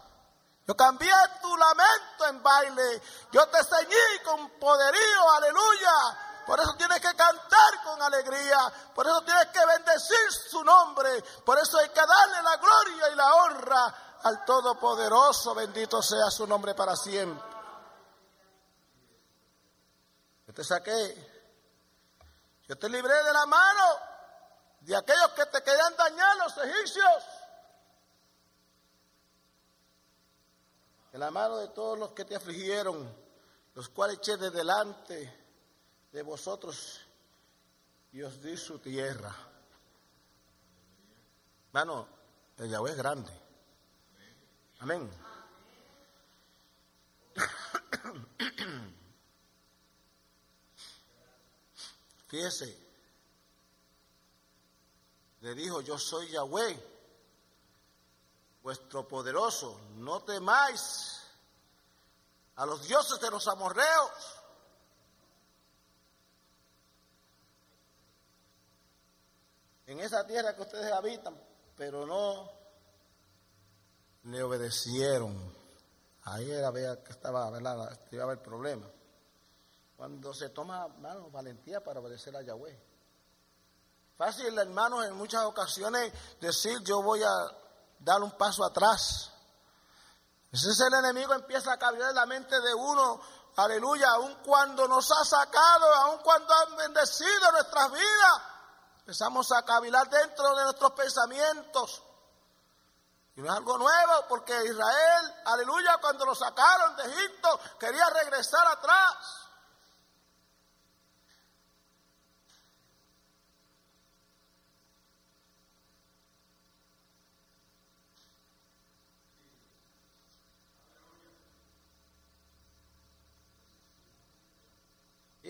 Yo 0.66 0.76
cambié 0.76 1.12
tu 1.40 1.56
lamento 1.56 2.26
en 2.28 2.42
baile. 2.42 3.02
Yo 3.30 3.46
te 3.46 3.58
ceñí 3.62 4.24
con 4.24 4.50
poderío. 4.58 5.30
Aleluya 5.36 6.26
por 6.50 6.58
eso 6.58 6.74
tienes 6.76 6.98
que 6.98 7.14
cantar 7.14 7.84
con 7.84 8.02
alegría. 8.02 8.58
Por 8.92 9.06
eso 9.06 9.22
tienes 9.22 9.46
que 9.52 9.64
bendecir 9.64 10.32
su 10.50 10.64
nombre. 10.64 11.22
Por 11.44 11.56
eso 11.56 11.78
hay 11.78 11.90
que 11.90 12.00
darle 12.00 12.42
la 12.42 12.56
gloria 12.56 13.08
y 13.12 13.14
la 13.14 13.34
honra 13.36 14.18
al 14.24 14.44
Todopoderoso. 14.44 15.54
Bendito 15.54 16.02
sea 16.02 16.28
su 16.28 16.48
nombre 16.48 16.74
para 16.74 16.96
siempre. 16.96 17.48
Yo 20.48 20.52
te 20.52 20.64
saqué. 20.64 21.46
Yo 22.66 22.76
te 22.76 22.88
libré 22.88 23.22
de 23.22 23.32
la 23.32 23.46
mano 23.46 23.84
de 24.80 24.96
aquellos 24.96 25.28
que 25.36 25.46
te 25.46 25.62
querían 25.62 25.96
dañar, 25.96 26.36
los 26.36 26.58
egipcios. 26.64 27.24
De 31.12 31.18
la 31.18 31.30
mano 31.30 31.58
de 31.58 31.68
todos 31.68 31.96
los 31.96 32.10
que 32.10 32.24
te 32.24 32.34
afligieron, 32.34 33.08
los 33.74 33.88
cuales 33.90 34.16
eché 34.16 34.36
de 34.36 34.50
delante 34.50 35.39
de 36.12 36.22
vosotros 36.22 37.00
y 38.12 38.22
os 38.22 38.42
di 38.42 38.56
su 38.56 38.78
tierra. 38.78 39.34
Hermano, 41.68 42.08
el 42.56 42.68
Yahweh 42.70 42.90
es 42.90 42.96
grande. 42.96 43.32
Amén. 44.80 45.08
Fíjese, 52.26 52.76
le 55.40 55.54
dijo, 55.54 55.80
yo 55.80 55.96
soy 55.98 56.28
Yahweh, 56.30 56.76
vuestro 58.62 59.06
poderoso, 59.06 59.80
no 59.96 60.22
temáis 60.22 61.22
a 62.56 62.66
los 62.66 62.86
dioses 62.86 63.20
de 63.20 63.30
los 63.30 63.46
amorreos 63.48 64.39
en 69.90 69.98
esa 69.98 70.24
tierra 70.24 70.54
que 70.54 70.62
ustedes 70.62 70.92
habitan, 70.92 71.36
pero 71.76 72.06
no 72.06 72.48
le 74.22 74.40
obedecieron. 74.40 75.36
Ahí 76.26 76.48
era 76.48 76.70
que 77.02 77.10
estaba, 77.10 77.50
¿verdad? 77.50 77.98
Haber 78.22 78.40
problema. 78.40 78.86
Cuando 79.96 80.32
se 80.32 80.50
toma, 80.50 80.86
hermano, 80.86 81.28
valentía 81.30 81.82
para 81.82 81.98
obedecer 81.98 82.36
a 82.36 82.42
Yahweh. 82.42 82.80
Fácil, 84.16 84.56
hermanos, 84.56 85.06
en 85.06 85.14
muchas 85.14 85.42
ocasiones 85.44 86.12
decir 86.40 86.78
yo 86.84 87.02
voy 87.02 87.24
a 87.24 87.32
dar 87.98 88.22
un 88.22 88.30
paso 88.38 88.64
atrás. 88.64 89.32
Ese 90.52 90.70
es 90.70 90.80
el 90.80 90.94
enemigo, 90.94 91.34
empieza 91.34 91.72
a 91.72 91.78
cambiar 91.78 92.14
la 92.14 92.26
mente 92.26 92.60
de 92.60 92.74
uno, 92.74 93.20
aleluya, 93.56 94.08
aun 94.10 94.36
cuando 94.44 94.86
nos 94.86 95.10
ha 95.10 95.24
sacado, 95.24 95.92
aun 95.94 96.20
cuando 96.22 96.54
han 96.54 96.76
bendecido 96.76 97.50
nuestras 97.50 97.90
vidas. 97.90 98.49
Empezamos 99.10 99.50
a 99.50 99.64
cavilar 99.64 100.08
dentro 100.08 100.54
de 100.54 100.62
nuestros 100.62 100.92
pensamientos. 100.92 102.00
Y 103.34 103.40
no 103.40 103.50
es 103.50 103.56
algo 103.56 103.76
nuevo, 103.76 104.12
porque 104.28 104.52
Israel, 104.64 105.34
aleluya, 105.46 105.98
cuando 106.00 106.24
lo 106.24 106.32
sacaron 106.32 106.94
de 106.94 107.06
Egipto, 107.06 107.58
quería 107.80 108.08
regresar 108.10 108.64
atrás. 108.68 109.39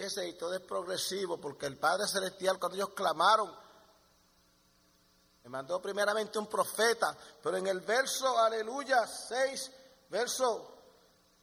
Y 0.00 0.32
todo 0.32 0.54
es 0.54 0.60
progresivo, 0.60 1.38
porque 1.38 1.66
el 1.66 1.76
Padre 1.76 2.08
Celestial, 2.08 2.58
cuando 2.58 2.76
ellos 2.76 2.94
clamaron, 2.94 3.54
me 5.44 5.50
mandó 5.50 5.80
primeramente 5.82 6.38
un 6.38 6.46
profeta, 6.46 7.14
pero 7.42 7.58
en 7.58 7.66
el 7.66 7.80
verso, 7.80 8.38
aleluya, 8.38 9.06
6, 9.06 9.70
verso 10.08 10.74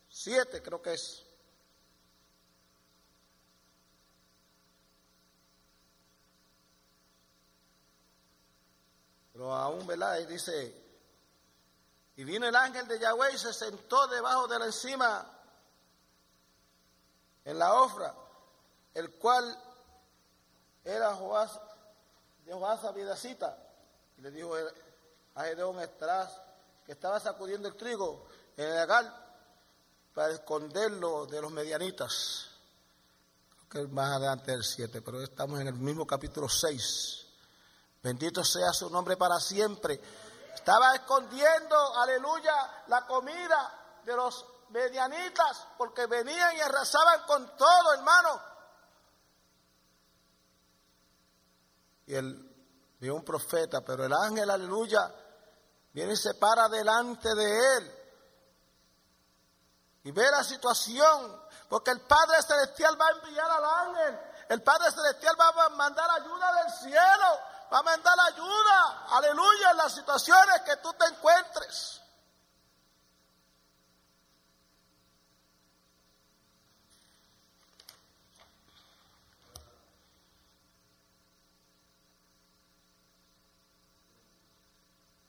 7 0.09 0.63
creo 0.63 0.81
que 0.81 0.93
es. 0.93 1.23
Pero 9.33 9.53
aún, 9.53 9.85
¿verdad? 9.85 10.17
Y 10.17 10.25
dice, 10.25 10.83
y 12.15 12.23
vino 12.23 12.47
el 12.47 12.55
ángel 12.55 12.87
de 12.87 12.97
Yahweh 12.97 13.35
y 13.35 13.37
se 13.37 13.53
sentó 13.53 14.07
debajo 14.07 14.47
de 14.47 14.57
la 14.57 14.65
encima 14.65 15.33
en 17.45 17.59
la 17.59 17.75
ofra, 17.75 18.13
el 18.98 19.12
cual 19.12 19.56
era 20.84 21.13
Joás, 21.13 21.60
de 22.46 22.54
Joás 22.54 22.96
Vidacita, 22.96 23.56
y 24.18 24.22
le 24.22 24.32
dijo 24.32 24.56
a 25.36 25.44
Gedeón 25.44 25.80
Estras, 25.82 26.42
que 26.84 26.94
estaba 26.94 27.20
sacudiendo 27.20 27.68
el 27.68 27.75
trigo 27.75 28.27
en 28.56 28.66
el 28.66 28.77
agal 28.80 29.13
para 30.16 30.34
esconderlo 30.34 31.27
de 31.27 31.39
los 31.39 31.51
medianitas. 31.51 32.48
Que 33.70 33.86
más 33.86 34.16
adelante 34.16 34.51
del 34.51 34.63
7, 34.63 35.04
pero 35.04 35.22
estamos 35.22 35.60
en 35.60 35.68
el 35.68 35.75
mismo 35.75 36.08
capítulo 36.08 36.50
6. 36.50 37.25
Bendito 38.01 38.44
sea 38.44 38.74
su 38.74 38.89
nombre 38.89 39.16
para 39.16 39.39
siempre. 39.39 40.01
Estaba 40.56 40.96
escondiendo, 40.96 41.96
aleluya, 41.98 42.86
la 42.88 43.06
comida 43.06 44.00
de 44.04 44.16
los 44.16 44.44
medianitas 44.70 45.68
porque 45.77 46.08
venían 46.08 46.58
y 46.58 46.62
arrasaban 46.62 47.22
con 47.27 47.56
todo, 47.56 47.94
hermano. 47.94 48.56
Y 52.07 52.15
él 52.15 52.95
vio 52.99 53.15
un 53.15 53.23
profeta, 53.23 53.81
pero 53.81 54.05
el 54.05 54.13
ángel, 54.13 54.49
aleluya, 54.49 55.13
viene 55.93 56.13
y 56.13 56.17
se 56.17 56.33
para 56.33 56.67
delante 56.67 57.33
de 57.35 57.77
él 57.77 57.93
y 60.03 60.11
ve 60.11 60.25
la 60.31 60.43
situación, 60.43 61.41
porque 61.67 61.91
el 61.91 61.99
Padre 62.01 62.41
Celestial 62.41 62.99
va 62.99 63.07
a 63.07 63.11
enviar 63.11 63.51
al 63.51 63.65
ángel, 63.65 64.19
el 64.49 64.63
Padre 64.63 64.89
Celestial 64.91 65.35
va 65.39 65.65
a 65.65 65.69
mandar 65.69 66.09
ayuda 66.09 66.63
del 66.63 66.73
cielo 66.73 67.39
va 67.71 67.79
a 67.79 67.83
mandar 67.83 68.15
ayuda, 68.31 69.05
aleluya, 69.09 69.71
en 69.71 69.77
las 69.77 69.93
situaciones 69.93 70.61
que 70.65 70.77
tú 70.77 70.93
te 70.93 71.05
encuentres. 71.05 71.97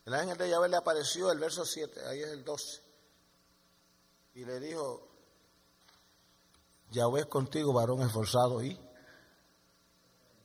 El 0.09 0.15
ángel 0.15 0.39
de 0.39 0.49
Yahvé 0.49 0.71
le 0.71 0.79
apareció, 0.79 1.31
el 1.31 1.39
verso 1.39 1.67
7, 1.67 2.07
ahí 2.09 2.23
es 2.23 2.31
el 2.31 2.43
12, 2.43 2.83
y 4.37 4.45
le 4.47 4.59
dijo, 4.59 5.07
Yahvé 6.89 7.21
es 7.21 7.27
contigo, 7.27 7.75
varón 7.75 8.01
esforzado 8.01 8.63
y 8.63 8.81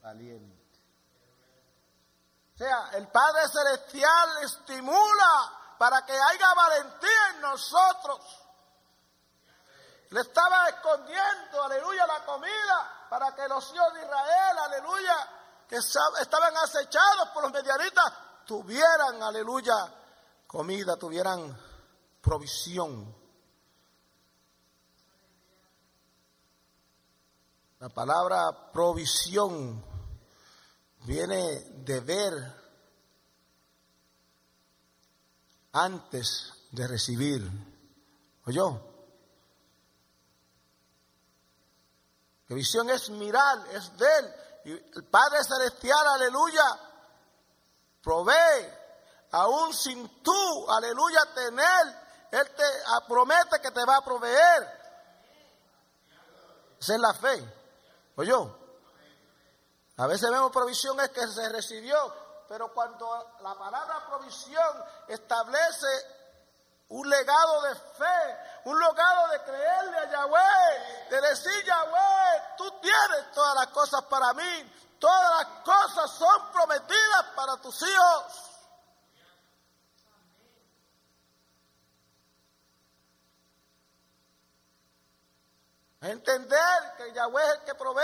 valiente. 0.02 0.70
O 2.54 2.58
sea, 2.58 2.90
el 2.96 3.08
Padre 3.08 3.48
Celestial 3.48 4.44
estimula 4.44 5.76
para 5.80 6.06
que 6.06 6.12
haya 6.12 6.54
valentía 6.54 7.30
en 7.36 7.42
nosotros. 7.44 8.20
Le 10.10 10.20
estaba 10.20 10.68
escondiendo, 10.68 11.64
aleluya, 11.64 12.06
la 12.06 12.26
comida 12.26 13.08
para 13.10 13.34
que 13.34 13.48
los 13.48 13.74
hijos 13.74 13.94
de 13.94 14.02
Israel, 14.02 14.58
aleluya, 14.58 15.16
que 15.70 15.78
estaban 15.78 16.58
acechados 16.58 17.30
por 17.34 17.44
los 17.44 17.54
medianitas, 17.54 18.23
tuvieran, 18.46 19.22
aleluya, 19.22 19.74
comida, 20.48 20.98
tuvieran 20.98 21.58
provisión. 22.22 23.16
La 27.80 27.90
palabra 27.90 28.72
provisión 28.72 29.84
viene 31.06 31.60
de 31.84 32.00
ver 32.00 32.64
antes 35.74 36.54
de 36.72 36.88
recibir. 36.88 37.50
¿Oyó? 38.46 38.80
Que 42.48 42.54
visión 42.54 42.90
es 42.90 43.10
mirar, 43.10 43.68
es 43.74 43.96
ver. 43.98 44.62
Y 44.66 44.72
el 44.72 45.04
Padre 45.10 45.44
Celestial, 45.44 46.08
aleluya, 46.08 46.64
provee, 48.04 48.70
aún 49.32 49.74
sin 49.74 50.22
tú, 50.22 50.72
aleluya, 50.72 51.22
tener, 51.34 52.04
Él 52.32 52.52
te 52.56 52.64
promete 53.08 53.62
que 53.62 53.72
te 53.72 53.86
va 53.86 53.98
a 53.98 54.06
proveer. 54.06 54.84
Esa 56.80 56.96
es 56.96 57.00
la 57.00 57.14
fe. 57.14 57.54
¿Oyó? 58.18 58.60
A 59.98 60.08
veces 60.08 60.30
vemos 60.30 60.52
provisión 60.52 61.00
es 61.00 61.10
que 61.10 61.26
se 61.28 61.48
recibió, 61.50 61.96
pero 62.48 62.74
cuando 62.74 63.38
la 63.42 63.56
palabra 63.56 64.06
provisión 64.08 64.84
establece 65.08 65.88
un 66.90 67.10
legado 67.10 67.62
de 67.62 67.76
fe, 67.76 68.38
un 68.66 68.80
legado 68.80 69.28
de 69.30 69.44
creerle 69.44 69.98
a 69.98 70.12
Yahweh, 70.12 71.08
de 71.10 71.22
decir 71.22 71.64
Yahweh, 71.64 72.56
tú 72.58 72.70
tienes 72.82 73.32
todas 73.34 73.56
las 73.56 73.68
cosas 73.68 74.04
para 74.04 74.34
mí, 74.34 74.74
todas 75.04 75.38
las 75.38 75.48
cosas 75.66 76.12
son 76.12 76.52
prometidas 76.54 77.26
para 77.36 77.58
tus 77.58 77.82
hijos. 77.82 78.24
Entender 86.00 86.96
que 86.98 87.12
Yahweh 87.12 87.44
es 87.44 87.54
el 87.54 87.64
que 87.66 87.76
provee, 87.76 88.04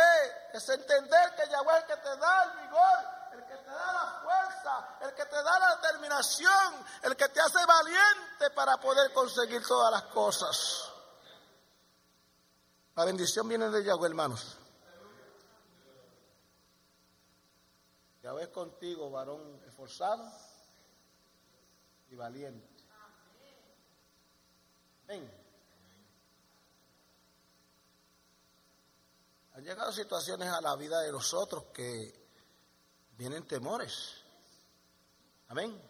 es 0.52 0.68
entender 0.68 1.36
que 1.36 1.50
Yahweh 1.50 1.78
es 1.78 1.84
el 1.84 1.88
que 1.88 1.98
te 2.02 2.18
da 2.18 2.44
el 2.44 2.68
vigor, 2.68 3.00
el 3.32 3.46
que 3.46 3.56
te 3.56 3.70
da 3.70 3.94
la 3.94 4.22
fuerza, 4.22 4.98
el 5.00 5.14
que 5.14 5.26
te 5.26 5.44
da 5.44 5.60
la 5.60 5.76
determinación, 5.78 6.86
el 7.04 7.16
que 7.16 7.30
te 7.30 7.40
hace 7.40 7.66
valiente 7.66 8.50
para 8.54 8.76
poder 8.76 9.14
conseguir 9.14 9.66
todas 9.66 9.92
las 9.92 10.04
cosas. 10.12 10.92
La 12.96 13.06
bendición 13.06 13.48
viene 13.48 13.70
de 13.70 13.86
Yahweh, 13.86 14.10
hermanos. 14.10 14.58
Es 18.38 18.50
contigo, 18.50 19.10
varón 19.10 19.62
esforzado 19.66 20.32
y 22.10 22.16
valiente. 22.16 22.68
Ven. 25.08 25.30
Han 29.54 29.64
llegado 29.64 29.92
situaciones 29.92 30.48
a 30.50 30.62
la 30.62 30.76
vida 30.76 31.02
de 31.02 31.12
nosotros 31.12 31.66
que 31.74 32.14
vienen 33.18 33.48
temores. 33.48 34.24
Amén. 35.48 35.82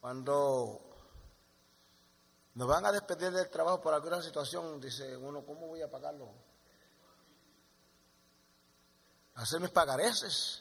Cuando 0.00 0.80
nos 2.54 2.68
van 2.68 2.86
a 2.86 2.92
despedir 2.92 3.32
del 3.32 3.50
trabajo 3.50 3.80
por 3.80 3.92
alguna 3.92 4.22
situación, 4.22 4.80
dice 4.80 5.16
uno, 5.16 5.44
¿cómo 5.44 5.66
voy 5.66 5.82
a 5.82 5.90
pagarlo? 5.90 6.47
Hacer 9.38 9.60
mis 9.60 9.70
pagareces. 9.70 10.60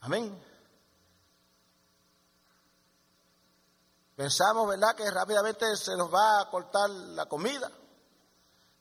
Amén. 0.00 0.40
Pensamos, 4.14 4.68
¿verdad?, 4.68 4.94
que 4.94 5.10
rápidamente 5.10 5.76
se 5.76 5.96
nos 5.96 6.12
va 6.12 6.40
a 6.40 6.48
cortar 6.48 6.88
la 6.88 7.26
comida, 7.26 7.68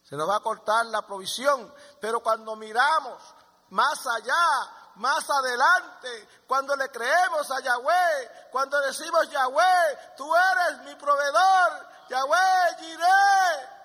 se 0.03 0.15
nos 0.15 0.29
va 0.29 0.35
a 0.35 0.41
cortar 0.41 0.85
la 0.85 1.01
provisión, 1.01 1.73
pero 1.99 2.19
cuando 2.19 2.55
miramos 2.55 3.19
más 3.69 4.05
allá, 4.05 4.91
más 4.97 5.27
adelante, 5.27 6.29
cuando 6.45 6.75
le 6.75 6.89
creemos 6.89 7.49
a 7.49 7.61
Yahweh, 7.61 8.49
cuando 8.51 8.79
decimos 8.81 9.27
Yahweh, 9.31 10.13
tú 10.15 10.31
eres 10.35 10.83
mi 10.85 10.93
proveedor, 10.95 11.87
Yahweh, 12.09 12.91
iré. 12.91 13.82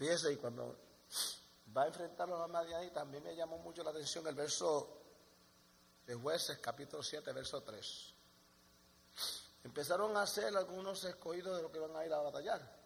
Fíjese, 0.00 0.32
y 0.32 0.36
cuando 0.36 0.78
va 1.76 1.82
a 1.82 1.88
enfrentar 1.88 2.32
a 2.32 2.46
madianitas. 2.46 2.94
También 2.94 3.22
me 3.22 3.36
llamó 3.36 3.58
mucho 3.58 3.84
la 3.84 3.90
atención 3.90 4.26
el 4.26 4.34
verso 4.34 4.96
de 6.06 6.14
Jueces, 6.14 6.56
capítulo 6.56 7.02
7, 7.02 7.30
verso 7.34 7.62
3. 7.62 8.14
Empezaron 9.64 10.16
a 10.16 10.22
hacer 10.22 10.56
algunos 10.56 11.04
escogidos 11.04 11.54
de 11.54 11.62
los 11.64 11.70
que 11.70 11.80
van 11.80 11.94
a 11.94 12.06
ir 12.06 12.14
a 12.14 12.22
batallar. 12.22 12.80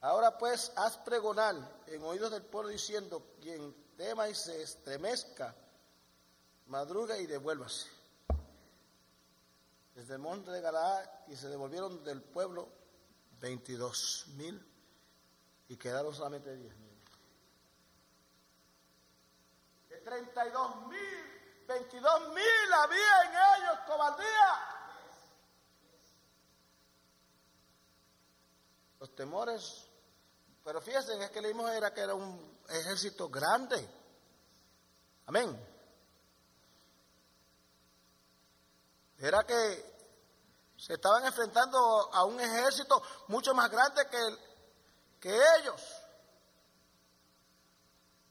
Ahora 0.00 0.36
pues 0.36 0.72
haz 0.74 0.98
pregonar 0.98 1.54
en 1.86 2.02
oídos 2.02 2.32
del 2.32 2.42
pueblo 2.42 2.70
diciendo, 2.70 3.36
quien 3.40 3.94
tema 3.96 4.28
y 4.28 4.34
se 4.34 4.60
estremezca, 4.60 5.54
madruga 6.66 7.16
y 7.16 7.26
devuélvase. 7.26 7.86
Desde 9.94 10.14
el 10.14 10.18
monte 10.18 10.50
de 10.50 10.60
Galaad 10.60 11.28
y 11.28 11.36
se 11.36 11.48
devolvieron 11.48 12.02
del 12.02 12.22
pueblo 12.22 12.77
22 13.40 14.26
mil 14.36 14.66
y 15.68 15.76
quedaron 15.76 16.14
solamente 16.14 16.54
10 16.54 16.76
mil. 16.76 16.88
De 19.88 19.96
32 19.98 20.86
mil, 20.86 21.64
22 21.66 22.28
mil 22.34 22.72
había 22.74 23.22
en 23.22 23.62
ellos 23.62 23.78
cobardía. 23.86 24.74
Los 29.00 29.14
temores, 29.14 29.86
pero 30.64 30.80
fíjense, 30.80 31.22
es 31.22 31.30
que 31.30 31.40
leímos 31.40 31.70
era 31.70 31.94
que 31.94 32.00
era 32.00 32.14
un 32.14 32.58
ejército 32.68 33.28
grande. 33.28 33.88
Amén. 35.26 35.78
Era 39.18 39.44
que 39.44 39.97
se 40.78 40.94
estaban 40.94 41.26
enfrentando 41.26 41.78
a 42.14 42.24
un 42.24 42.38
ejército 42.40 43.02
mucho 43.26 43.52
más 43.52 43.68
grande 43.68 44.06
que, 45.20 45.30
ellos. 45.58 45.82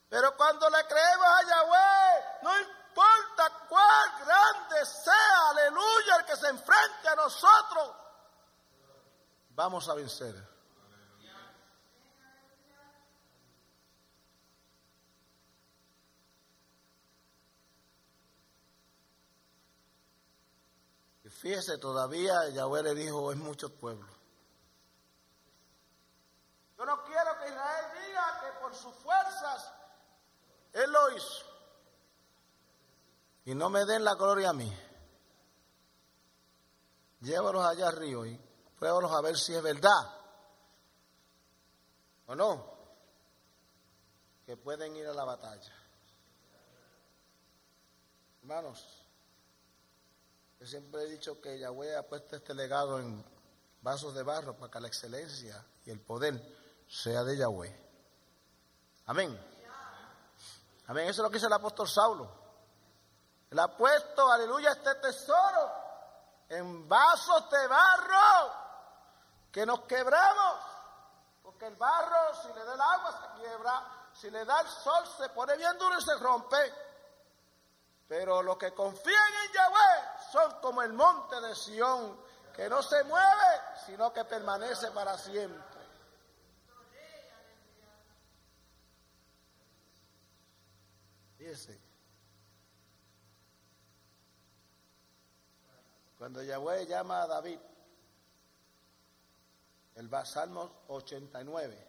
Pero 0.10 0.36
cuando 0.38 0.70
le 0.70 0.86
creemos 0.88 1.28
a 1.28 1.48
Yahweh, 1.48 2.40
no 2.44 2.60
importa 2.62 3.68
cuán 3.68 4.26
grande 4.26 4.86
sea, 4.86 5.50
aleluya, 5.50 6.16
el 6.20 6.26
que 6.26 6.36
se 6.38 6.48
enfrente 6.48 7.10
a 7.10 7.16
nosotros, 7.16 7.96
vamos 9.50 9.90
a 9.90 9.94
vencer. 9.94 10.57
Fíjese, 21.42 21.78
todavía 21.78 22.50
Yahweh 22.50 22.82
le 22.82 22.96
dijo, 22.96 23.32
es 23.32 23.38
mucho 23.38 23.70
pueblo. 23.70 24.08
Yo 26.78 26.86
no 26.86 27.04
quiero 27.04 27.38
que 27.40 27.50
Israel 27.50 27.86
diga 28.06 28.40
que 28.42 28.60
por 28.60 28.74
sus 28.74 28.94
fuerzas 28.96 29.72
Él 30.74 30.92
lo 30.92 31.12
hizo. 31.16 31.46
Y 33.46 33.54
no 33.54 33.70
me 33.70 33.86
den 33.86 34.04
la 34.04 34.16
gloria 34.16 34.50
a 34.50 34.54
mí. 34.54 34.72
Llévalos 37.22 37.66
allá 37.66 37.88
arriba 37.88 38.28
y 38.28 38.40
pruébalos 38.78 39.12
a 39.12 39.22
ver 39.22 39.38
si 39.38 39.54
es 39.54 39.62
verdad 39.62 40.18
o 42.28 42.36
no, 42.36 42.78
que 44.46 44.58
pueden 44.58 44.96
ir 44.96 45.08
a 45.08 45.14
la 45.14 45.24
batalla. 45.24 45.74
Hermanos, 48.42 48.97
yo 50.60 50.66
siempre 50.66 51.04
he 51.04 51.08
dicho 51.08 51.40
que 51.40 51.60
Yahweh 51.60 51.96
ha 51.96 52.04
puesto 52.04 52.36
este 52.36 52.54
legado 52.54 53.00
en 53.00 53.24
vasos 53.82 54.14
de 54.14 54.24
barro 54.24 54.56
para 54.56 54.72
que 54.72 54.80
la 54.80 54.88
excelencia 54.88 55.64
y 55.86 55.92
el 55.92 56.00
poder 56.00 56.42
sea 56.88 57.24
de 57.24 57.38
Yahweh. 57.38 57.88
Amén. 59.06 59.40
Amén. 60.88 61.08
Eso 61.08 61.22
es 61.22 61.24
lo 61.24 61.30
que 61.30 61.36
dice 61.36 61.48
el 61.48 61.54
apóstol 61.54 61.88
Saulo. 61.88 62.32
Él 63.50 63.60
ha 63.60 63.76
puesto, 63.76 64.30
aleluya, 64.32 64.72
este 64.72 64.96
tesoro 64.96 65.72
en 66.50 66.88
vasos 66.88 67.50
de 67.50 67.68
barro 67.68 68.54
que 69.52 69.66
nos 69.66 69.82
quebramos. 69.82 70.60
Porque 71.44 71.68
el 71.68 71.76
barro, 71.76 72.36
si 72.42 72.48
le 72.50 72.64
da 72.66 72.74
el 72.74 72.82
agua, 72.82 73.12
se 73.22 73.42
quiebra. 73.42 74.10
Si 74.14 74.30
le 74.32 74.44
da 74.46 74.62
el 74.62 74.68
sol, 74.68 75.04
se 75.18 75.30
pone 75.30 75.56
bien 75.56 75.78
duro 75.78 75.98
y 75.98 76.02
se 76.02 76.16
rompe. 76.16 76.58
Pero 78.08 78.42
los 78.42 78.58
que 78.58 78.74
confían 78.74 79.34
en 79.46 79.54
Yahweh 79.54 80.32
son 80.32 80.62
como 80.62 80.82
el 80.82 80.94
monte 80.94 81.42
de 81.42 81.54
Sión, 81.56 82.18
que 82.56 82.70
no 82.70 82.82
se 82.82 83.04
mueve, 83.04 83.62
sino 83.86 84.14
que 84.14 84.24
permanece 84.24 84.92
para 84.92 85.18
siempre. 85.18 85.78
Fíjese. 91.38 91.80
Cuando 96.18 96.42
Yahweh 96.42 96.88
llama 96.88 97.22
a 97.22 97.28
David, 97.28 97.60
el 99.96 100.26
Salmo 100.26 100.84
89, 100.88 101.88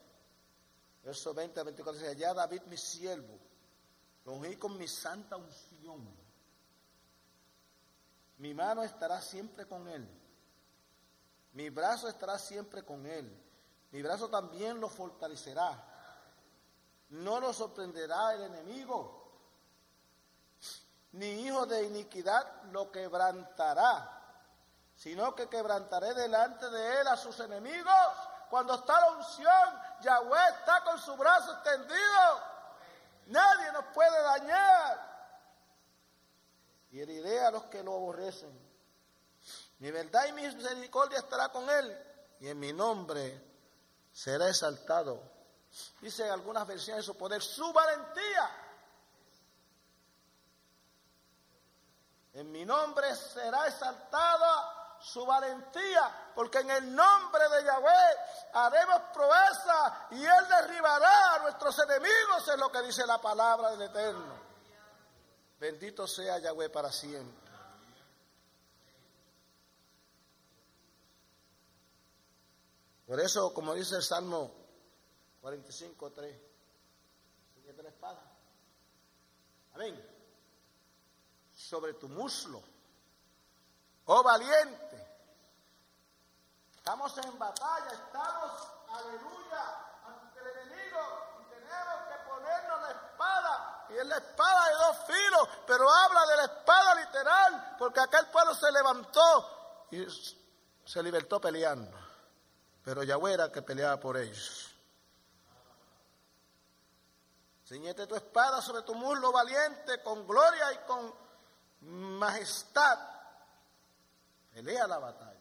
verso 1.05 1.33
20 1.33 1.61
a 1.61 1.63
24 1.63 2.01
dice, 2.01 2.17
ya 2.17 2.35
David 2.35 2.63
mi 2.63 2.77
siervo, 2.77 3.39
lo 4.25 4.33
ungí 4.33 4.57
con 4.57 4.77
mi 4.77 4.87
santa 4.87 5.37
unción 5.37 5.78
mi 8.39 8.55
mano 8.55 8.83
estará 8.83 9.21
siempre 9.21 9.67
con 9.67 9.89
él. 9.89 10.09
Mi 11.53 11.71
brazo 11.71 12.09
estará 12.09 12.39
siempre 12.39 12.85
con 12.85 13.05
él. 13.05 13.45
Mi 13.91 14.01
brazo 14.01 14.29
también 14.29 14.81
lo 14.81 14.89
fortalecerá. 14.89 15.77
No 17.11 17.41
lo 17.41 17.53
sorprenderá 17.53 18.35
el 18.35 18.43
enemigo. 18.43 19.19
Ni 21.13 21.47
hijo 21.47 21.67
de 21.67 21.85
iniquidad 21.85 22.63
lo 22.71 22.93
quebrantará, 22.93 24.09
sino 24.95 25.35
que 25.35 25.49
quebrantaré 25.49 26.15
delante 26.15 26.69
de 26.71 27.01
él 27.01 27.09
a 27.09 27.17
sus 27.17 27.41
enemigos. 27.41 27.93
Cuando 28.51 28.75
está 28.75 29.01
la 29.01 29.11
unción, 29.13 29.81
Yahweh 30.03 30.49
está 30.61 30.85
con 30.85 30.99
su 30.99 31.17
brazo 31.17 31.55
extendido. 31.55 32.43
Nadie 33.27 33.73
nos 33.73 33.85
puede 33.87 34.23
dañar 34.23 35.08
y 36.91 37.01
heriré 37.01 37.45
a 37.45 37.51
los 37.51 37.65
que 37.65 37.83
lo 37.83 37.95
aborrecen. 37.95 38.51
Mi 39.79 39.91
verdad 39.91 40.27
y 40.29 40.33
mi 40.33 40.43
misericordia 40.43 41.19
estará 41.19 41.49
con 41.51 41.69
él, 41.69 41.99
y 42.41 42.49
en 42.49 42.59
mi 42.59 42.73
nombre 42.73 43.41
será 44.13 44.49
exaltado. 44.49 45.23
Dice 46.01 46.25
en 46.25 46.33
algunas 46.33 46.67
versiones 46.67 47.05
su 47.05 47.17
poder, 47.17 47.43
su 47.43 47.73
valentía. 47.73 48.51
En 52.35 52.51
mi 52.51 52.65
nombre 52.65 53.15
será 53.15 53.67
exaltada 53.67 54.97
su 55.01 55.25
valentía, 55.25 56.33
porque 56.35 56.59
en 56.59 56.71
el 56.71 56.95
nombre 56.95 57.49
de 57.49 57.65
Yahweh 57.65 58.17
haremos 58.53 59.03
proeza 59.13 60.07
y 60.11 60.25
Él 60.25 60.49
derribará 60.49 61.35
a 61.35 61.39
nuestros 61.41 61.79
enemigos, 61.79 62.49
es 62.49 62.59
lo 62.59 62.71
que 62.71 62.83
dice 62.83 63.07
la 63.07 63.21
palabra 63.21 63.71
del 63.71 63.83
Eterno. 63.83 64.38
Bendito 65.59 66.07
sea 66.07 66.39
Yahweh 66.39 66.71
para 66.71 66.93
siempre. 66.93 67.49
Por 73.07 73.19
eso, 73.21 73.53
como 73.53 73.75
dice 73.75 73.97
el 73.97 74.03
Salmo 74.03 74.53
45, 75.41 76.13
3, 76.13 76.41
siguiente 77.55 77.83
la 77.83 77.89
espada. 77.89 78.23
Amén. 79.75 79.99
Sobre 81.55 81.95
tu 81.95 82.09
muslo. 82.09 82.63
Oh 84.05 84.23
valiente. 84.23 85.07
Estamos 86.77 87.17
en 87.19 87.39
batalla, 87.39 87.91
estamos, 87.93 88.73
aleluya, 88.89 90.01
ante 90.07 90.41
el 90.41 90.47
enemigo 90.47 91.01
y 91.41 91.51
tenemos 91.51 92.09
que 92.09 92.31
ponernos 92.31 92.81
la 92.83 92.91
espada 92.91 93.78
y 93.91 93.97
es 93.97 94.07
la 94.07 94.17
espada 94.17 94.69
de 94.69 94.75
dos 94.75 94.97
filos, 95.07 95.49
pero 95.67 95.91
habla 95.91 96.27
de 96.27 96.37
la 96.37 96.45
espada 96.45 96.95
literal, 96.95 97.77
porque 97.79 98.01
aquel 98.01 98.27
pueblo 98.27 98.55
se 98.55 98.71
levantó 98.71 99.87
y 99.91 100.07
se 100.85 101.03
libertó 101.03 101.41
peleando. 101.41 101.97
Pero 102.85 103.03
Yahweh 103.03 103.35
era 103.35 103.53
que 103.53 103.63
peleaba 103.63 103.99
por 103.99 104.17
ellos. 104.17 104.75
Ciñete 107.67 108.07
tu 108.07 108.17
espada 108.17 108.63
sobre 108.63 108.83
tu 108.83 108.95
muslo 108.95 109.31
valiente, 109.31 110.03
con 110.03 110.27
gloria 110.27 110.73
y 110.73 110.79
con 110.87 111.15
majestad. 112.19 112.99
Pelea 114.53 114.87
la 114.87 114.99
batalla. 114.99 115.39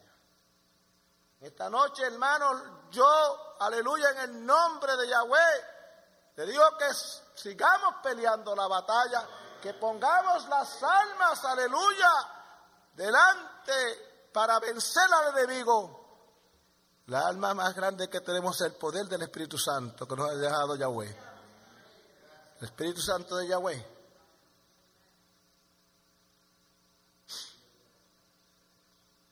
Esta 1.40 1.70
noche, 1.70 2.04
hermanos, 2.04 2.62
yo, 2.92 3.56
aleluya, 3.60 4.10
en 4.12 4.18
el 4.18 4.46
nombre 4.46 4.98
de 4.98 5.08
Yahweh, 5.08 5.77
te 6.38 6.46
digo 6.46 6.64
que 6.78 6.86
sigamos 7.34 7.96
peleando 8.04 8.56
la 8.56 8.68
batalla, 8.68 9.28
que 9.60 9.74
pongamos 9.74 10.48
las 10.48 10.84
almas, 10.84 11.44
aleluya, 11.44 12.12
delante 12.94 14.30
para 14.32 14.60
vencer 14.60 15.12
al 15.12 15.36
enemigo. 15.36 17.02
La 17.08 17.26
alma 17.26 17.56
más 17.56 17.74
grande 17.74 18.08
que 18.08 18.22
tenemos 18.22 18.62
es 18.62 18.68
el 18.68 18.74
poder 18.74 19.08
del 19.08 19.24
Espíritu 19.24 19.58
Santo 19.58 20.08
que 20.08 20.16
nos 20.16 20.30
ha 20.30 20.36
dejado 20.36 20.76
Yahweh. 20.76 21.18
El 22.60 22.66
Espíritu 22.66 23.02
Santo 23.02 23.36
de 23.38 23.48
Yahweh. 23.48 23.88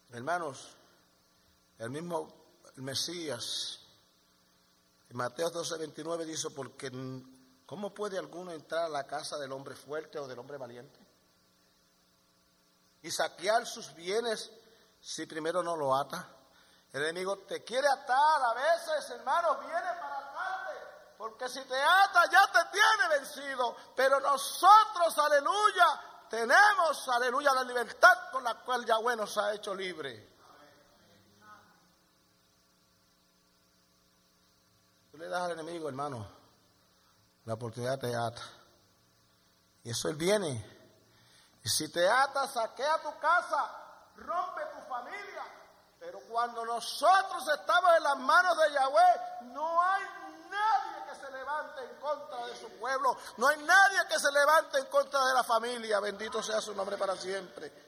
Hermanos, 0.10 0.76
el 1.78 1.92
mismo 1.92 2.34
Mesías 2.78 3.85
Mateo 5.14 5.50
12, 5.50 5.78
29 5.78 6.26
dice, 6.26 6.50
porque 6.50 6.92
¿cómo 7.66 7.94
puede 7.94 8.18
alguno 8.18 8.52
entrar 8.52 8.86
a 8.86 8.90
la 8.90 9.06
casa 9.06 9.38
del 9.38 9.52
hombre 9.52 9.76
fuerte 9.76 10.20
o 10.20 10.28
del 10.28 10.40
hombre 10.40 10.58
valiente? 10.58 11.00
Y 13.02 13.12
saquear 13.12 13.66
sus 13.66 13.94
bienes 13.94 14.52
si 15.00 15.26
primero 15.26 15.62
no 15.62 15.76
lo 15.76 15.96
ata. 15.96 16.28
El 16.92 17.04
enemigo 17.04 17.40
te 17.40 17.64
quiere 17.64 17.88
atar 17.88 18.42
a 18.42 18.54
veces, 18.54 19.10
hermano, 19.12 19.60
viene 19.60 19.74
para 19.76 20.18
atarte, 20.18 20.80
porque 21.18 21.48
si 21.50 21.62
te 21.62 21.82
ata 21.82 22.30
ya 22.32 22.52
te 22.52 22.60
tiene 22.72 23.20
vencido. 23.20 23.76
Pero 23.96 24.20
nosotros, 24.20 25.18
aleluya, 25.20 26.02
tenemos, 26.30 27.08
aleluya, 27.10 27.54
la 27.54 27.64
libertad 27.64 28.32
con 28.32 28.44
la 28.44 28.56
cual 28.56 28.86
Yahweh 28.86 29.16
nos 29.16 29.38
ha 29.38 29.54
hecho 29.54 29.76
libre. 29.76 30.35
Tú 35.16 35.22
le 35.22 35.30
das 35.30 35.44
al 35.44 35.52
enemigo, 35.52 35.88
hermano, 35.88 36.28
la 37.46 37.54
oportunidad 37.54 37.98
te 37.98 38.14
ata. 38.14 38.42
Y 39.82 39.92
eso 39.92 40.10
él 40.10 40.18
viene. 40.18 40.52
Y 41.64 41.70
si 41.70 41.90
te 41.90 42.06
ata, 42.06 42.46
saquea 42.50 43.02
tu 43.02 43.18
casa, 43.18 43.72
rompe 44.18 44.62
tu 44.74 44.90
familia. 44.90 45.44
Pero 46.02 46.20
cuando 46.28 46.66
nosotros 46.66 47.48
estamos 47.48 47.92
en 47.96 48.04
las 48.04 48.18
manos 48.18 48.58
de 48.58 48.74
Yahweh, 48.74 49.54
no 49.54 49.82
hay 49.82 50.04
nadie 50.50 51.06
que 51.08 51.26
se 51.26 51.32
levante 51.32 51.82
en 51.86 51.96
contra 52.02 52.48
de 52.48 52.56
su 52.58 52.70
pueblo. 52.72 53.18
No 53.38 53.48
hay 53.48 53.64
nadie 53.64 54.00
que 54.10 54.20
se 54.20 54.30
levante 54.34 54.80
en 54.80 54.86
contra 54.88 55.26
de 55.28 55.34
la 55.34 55.46
familia. 55.46 56.02
Bendito 56.02 56.44
sea 56.44 56.60
su 56.60 56.76
nombre 56.76 56.98
para 56.98 57.16
siempre. 57.16 57.85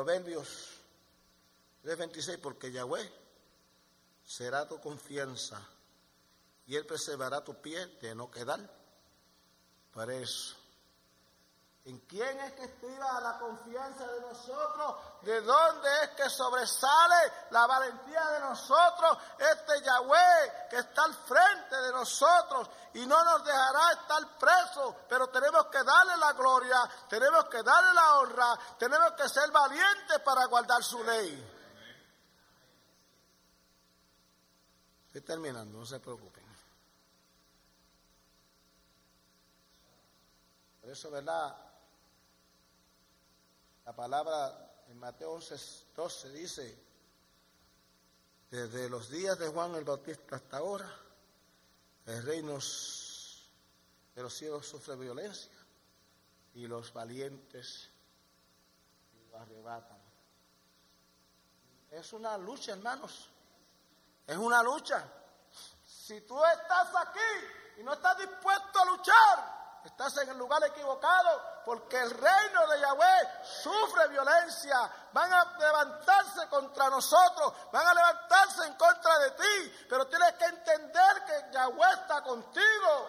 Proverbios 0.00 0.48
3:26, 1.82 2.38
porque 2.38 2.72
Yahweh 2.72 3.06
será 4.24 4.66
tu 4.66 4.80
confianza 4.80 5.60
y 6.66 6.74
Él 6.74 6.86
preservará 6.86 7.44
tu 7.44 7.60
pie 7.60 7.86
de 8.00 8.14
no 8.14 8.30
quedar 8.30 8.60
para 9.92 10.14
eso. 10.16 10.56
¿En 11.86 11.98
quién 12.00 12.38
es 12.40 12.52
que 12.52 12.64
estriba 12.64 13.20
la 13.20 13.38
confianza 13.38 14.06
de 14.06 14.20
nosotros? 14.20 14.96
¿De 15.22 15.40
dónde 15.40 15.88
es 16.04 16.10
que 16.10 16.28
sobresale 16.28 17.32
la 17.50 17.66
valentía 17.66 18.22
de 18.32 18.40
nosotros? 18.40 19.16
Este 19.38 19.80
Yahweh 19.82 20.68
que 20.68 20.76
está 20.76 21.04
al 21.04 21.14
frente 21.14 21.76
de 21.76 21.90
nosotros 21.92 22.68
y 22.92 23.06
no 23.06 23.24
nos 23.24 23.42
dejará 23.44 23.92
estar 23.92 24.38
presos, 24.38 24.94
pero 25.08 25.28
tenemos 25.30 25.66
que 25.66 25.82
darle 25.82 26.18
la 26.18 26.34
gloria, 26.34 26.76
tenemos 27.08 27.46
que 27.46 27.62
darle 27.62 27.94
la 27.94 28.18
honra, 28.18 28.58
tenemos 28.78 29.12
que 29.12 29.26
ser 29.30 29.50
valientes 29.50 30.18
para 30.20 30.44
guardar 30.44 30.84
su 30.84 31.02
ley. 31.02 31.56
Estoy 35.06 35.22
terminando, 35.22 35.78
no 35.78 35.86
se 35.86 35.98
preocupen. 35.98 36.44
Por 40.82 40.90
eso, 40.90 41.10
¿verdad? 41.10 41.69
La 43.90 43.96
palabra 43.96 44.84
en 44.86 45.00
Mateo 45.00 45.32
11, 45.32 45.56
12 45.96 46.30
dice, 46.30 46.78
desde 48.48 48.88
los 48.88 49.10
días 49.10 49.36
de 49.36 49.48
Juan 49.48 49.74
el 49.74 49.82
Bautista 49.82 50.36
hasta 50.36 50.58
ahora, 50.58 50.88
el 52.06 52.22
reino 52.22 52.52
de 54.14 54.22
los 54.22 54.32
cielos 54.32 54.68
sufre 54.68 54.94
violencia 54.94 55.50
y 56.54 56.68
los 56.68 56.92
valientes 56.92 57.90
lo 59.28 59.38
arrebatan. 59.38 59.98
Es 61.90 62.12
una 62.12 62.38
lucha, 62.38 62.74
hermanos. 62.74 63.28
Es 64.24 64.36
una 64.36 64.62
lucha. 64.62 65.04
Si 65.84 66.20
tú 66.20 66.40
estás 66.44 66.90
aquí 66.94 67.80
y 67.80 67.82
no 67.82 67.94
estás 67.94 68.18
dispuesto 68.18 68.78
a 68.82 68.84
luchar, 68.84 69.59
Estás 69.84 70.16
en 70.18 70.28
el 70.28 70.38
lugar 70.38 70.62
equivocado 70.64 71.42
porque 71.64 71.98
el 71.98 72.10
reino 72.10 72.66
de 72.68 72.80
Yahweh 72.80 73.28
sufre 73.42 74.08
violencia. 74.08 74.76
Van 75.12 75.32
a 75.32 75.56
levantarse 75.58 76.48
contra 76.48 76.90
nosotros, 76.90 77.54
van 77.72 77.86
a 77.86 77.94
levantarse 77.94 78.66
en 78.66 78.74
contra 78.74 79.18
de 79.20 79.30
ti, 79.32 79.86
pero 79.88 80.06
tienes 80.06 80.34
que 80.34 80.44
entender 80.44 81.24
que 81.26 81.52
Yahweh 81.52 81.92
está 81.94 82.22
contigo. 82.22 83.08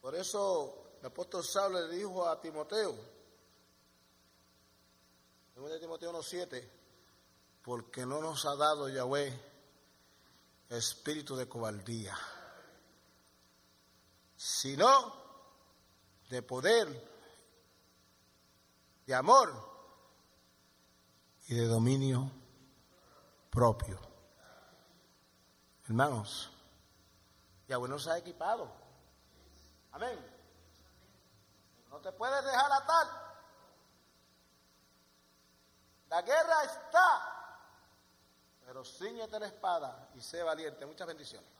Por 0.00 0.14
eso 0.14 0.92
el 1.00 1.06
apóstol 1.06 1.44
Saulo 1.44 1.80
le 1.80 1.96
dijo 1.96 2.26
a 2.26 2.40
Timoteo, 2.40 2.94
en 5.56 5.80
Timoteo 5.80 6.12
1.7, 6.12 6.70
porque 7.62 8.06
no 8.06 8.20
nos 8.20 8.46
ha 8.46 8.54
dado 8.56 8.88
Yahweh 8.88 9.47
espíritu 10.68 11.36
de 11.36 11.48
cobardía, 11.48 12.16
sino 14.36 15.14
de 16.28 16.42
poder, 16.42 16.86
de 19.06 19.14
amor 19.14 19.50
y 21.46 21.54
de 21.54 21.66
dominio 21.66 22.30
propio. 23.50 23.98
Hermanos, 25.86 26.50
Yahweh 27.66 27.88
nos 27.88 28.06
ha 28.06 28.18
equipado. 28.18 28.70
Amén. 29.92 30.18
No 31.88 31.98
te 32.00 32.12
puedes 32.12 32.44
dejar 32.44 32.70
atar. 32.72 33.06
La 36.10 36.22
guerra 36.22 36.64
está 36.64 37.37
pero 38.78 38.84
ciñete 38.84 39.40
la 39.40 39.46
espada 39.48 40.08
y 40.14 40.20
sé 40.20 40.40
valiente. 40.40 40.86
Muchas 40.86 41.08
bendiciones. 41.08 41.57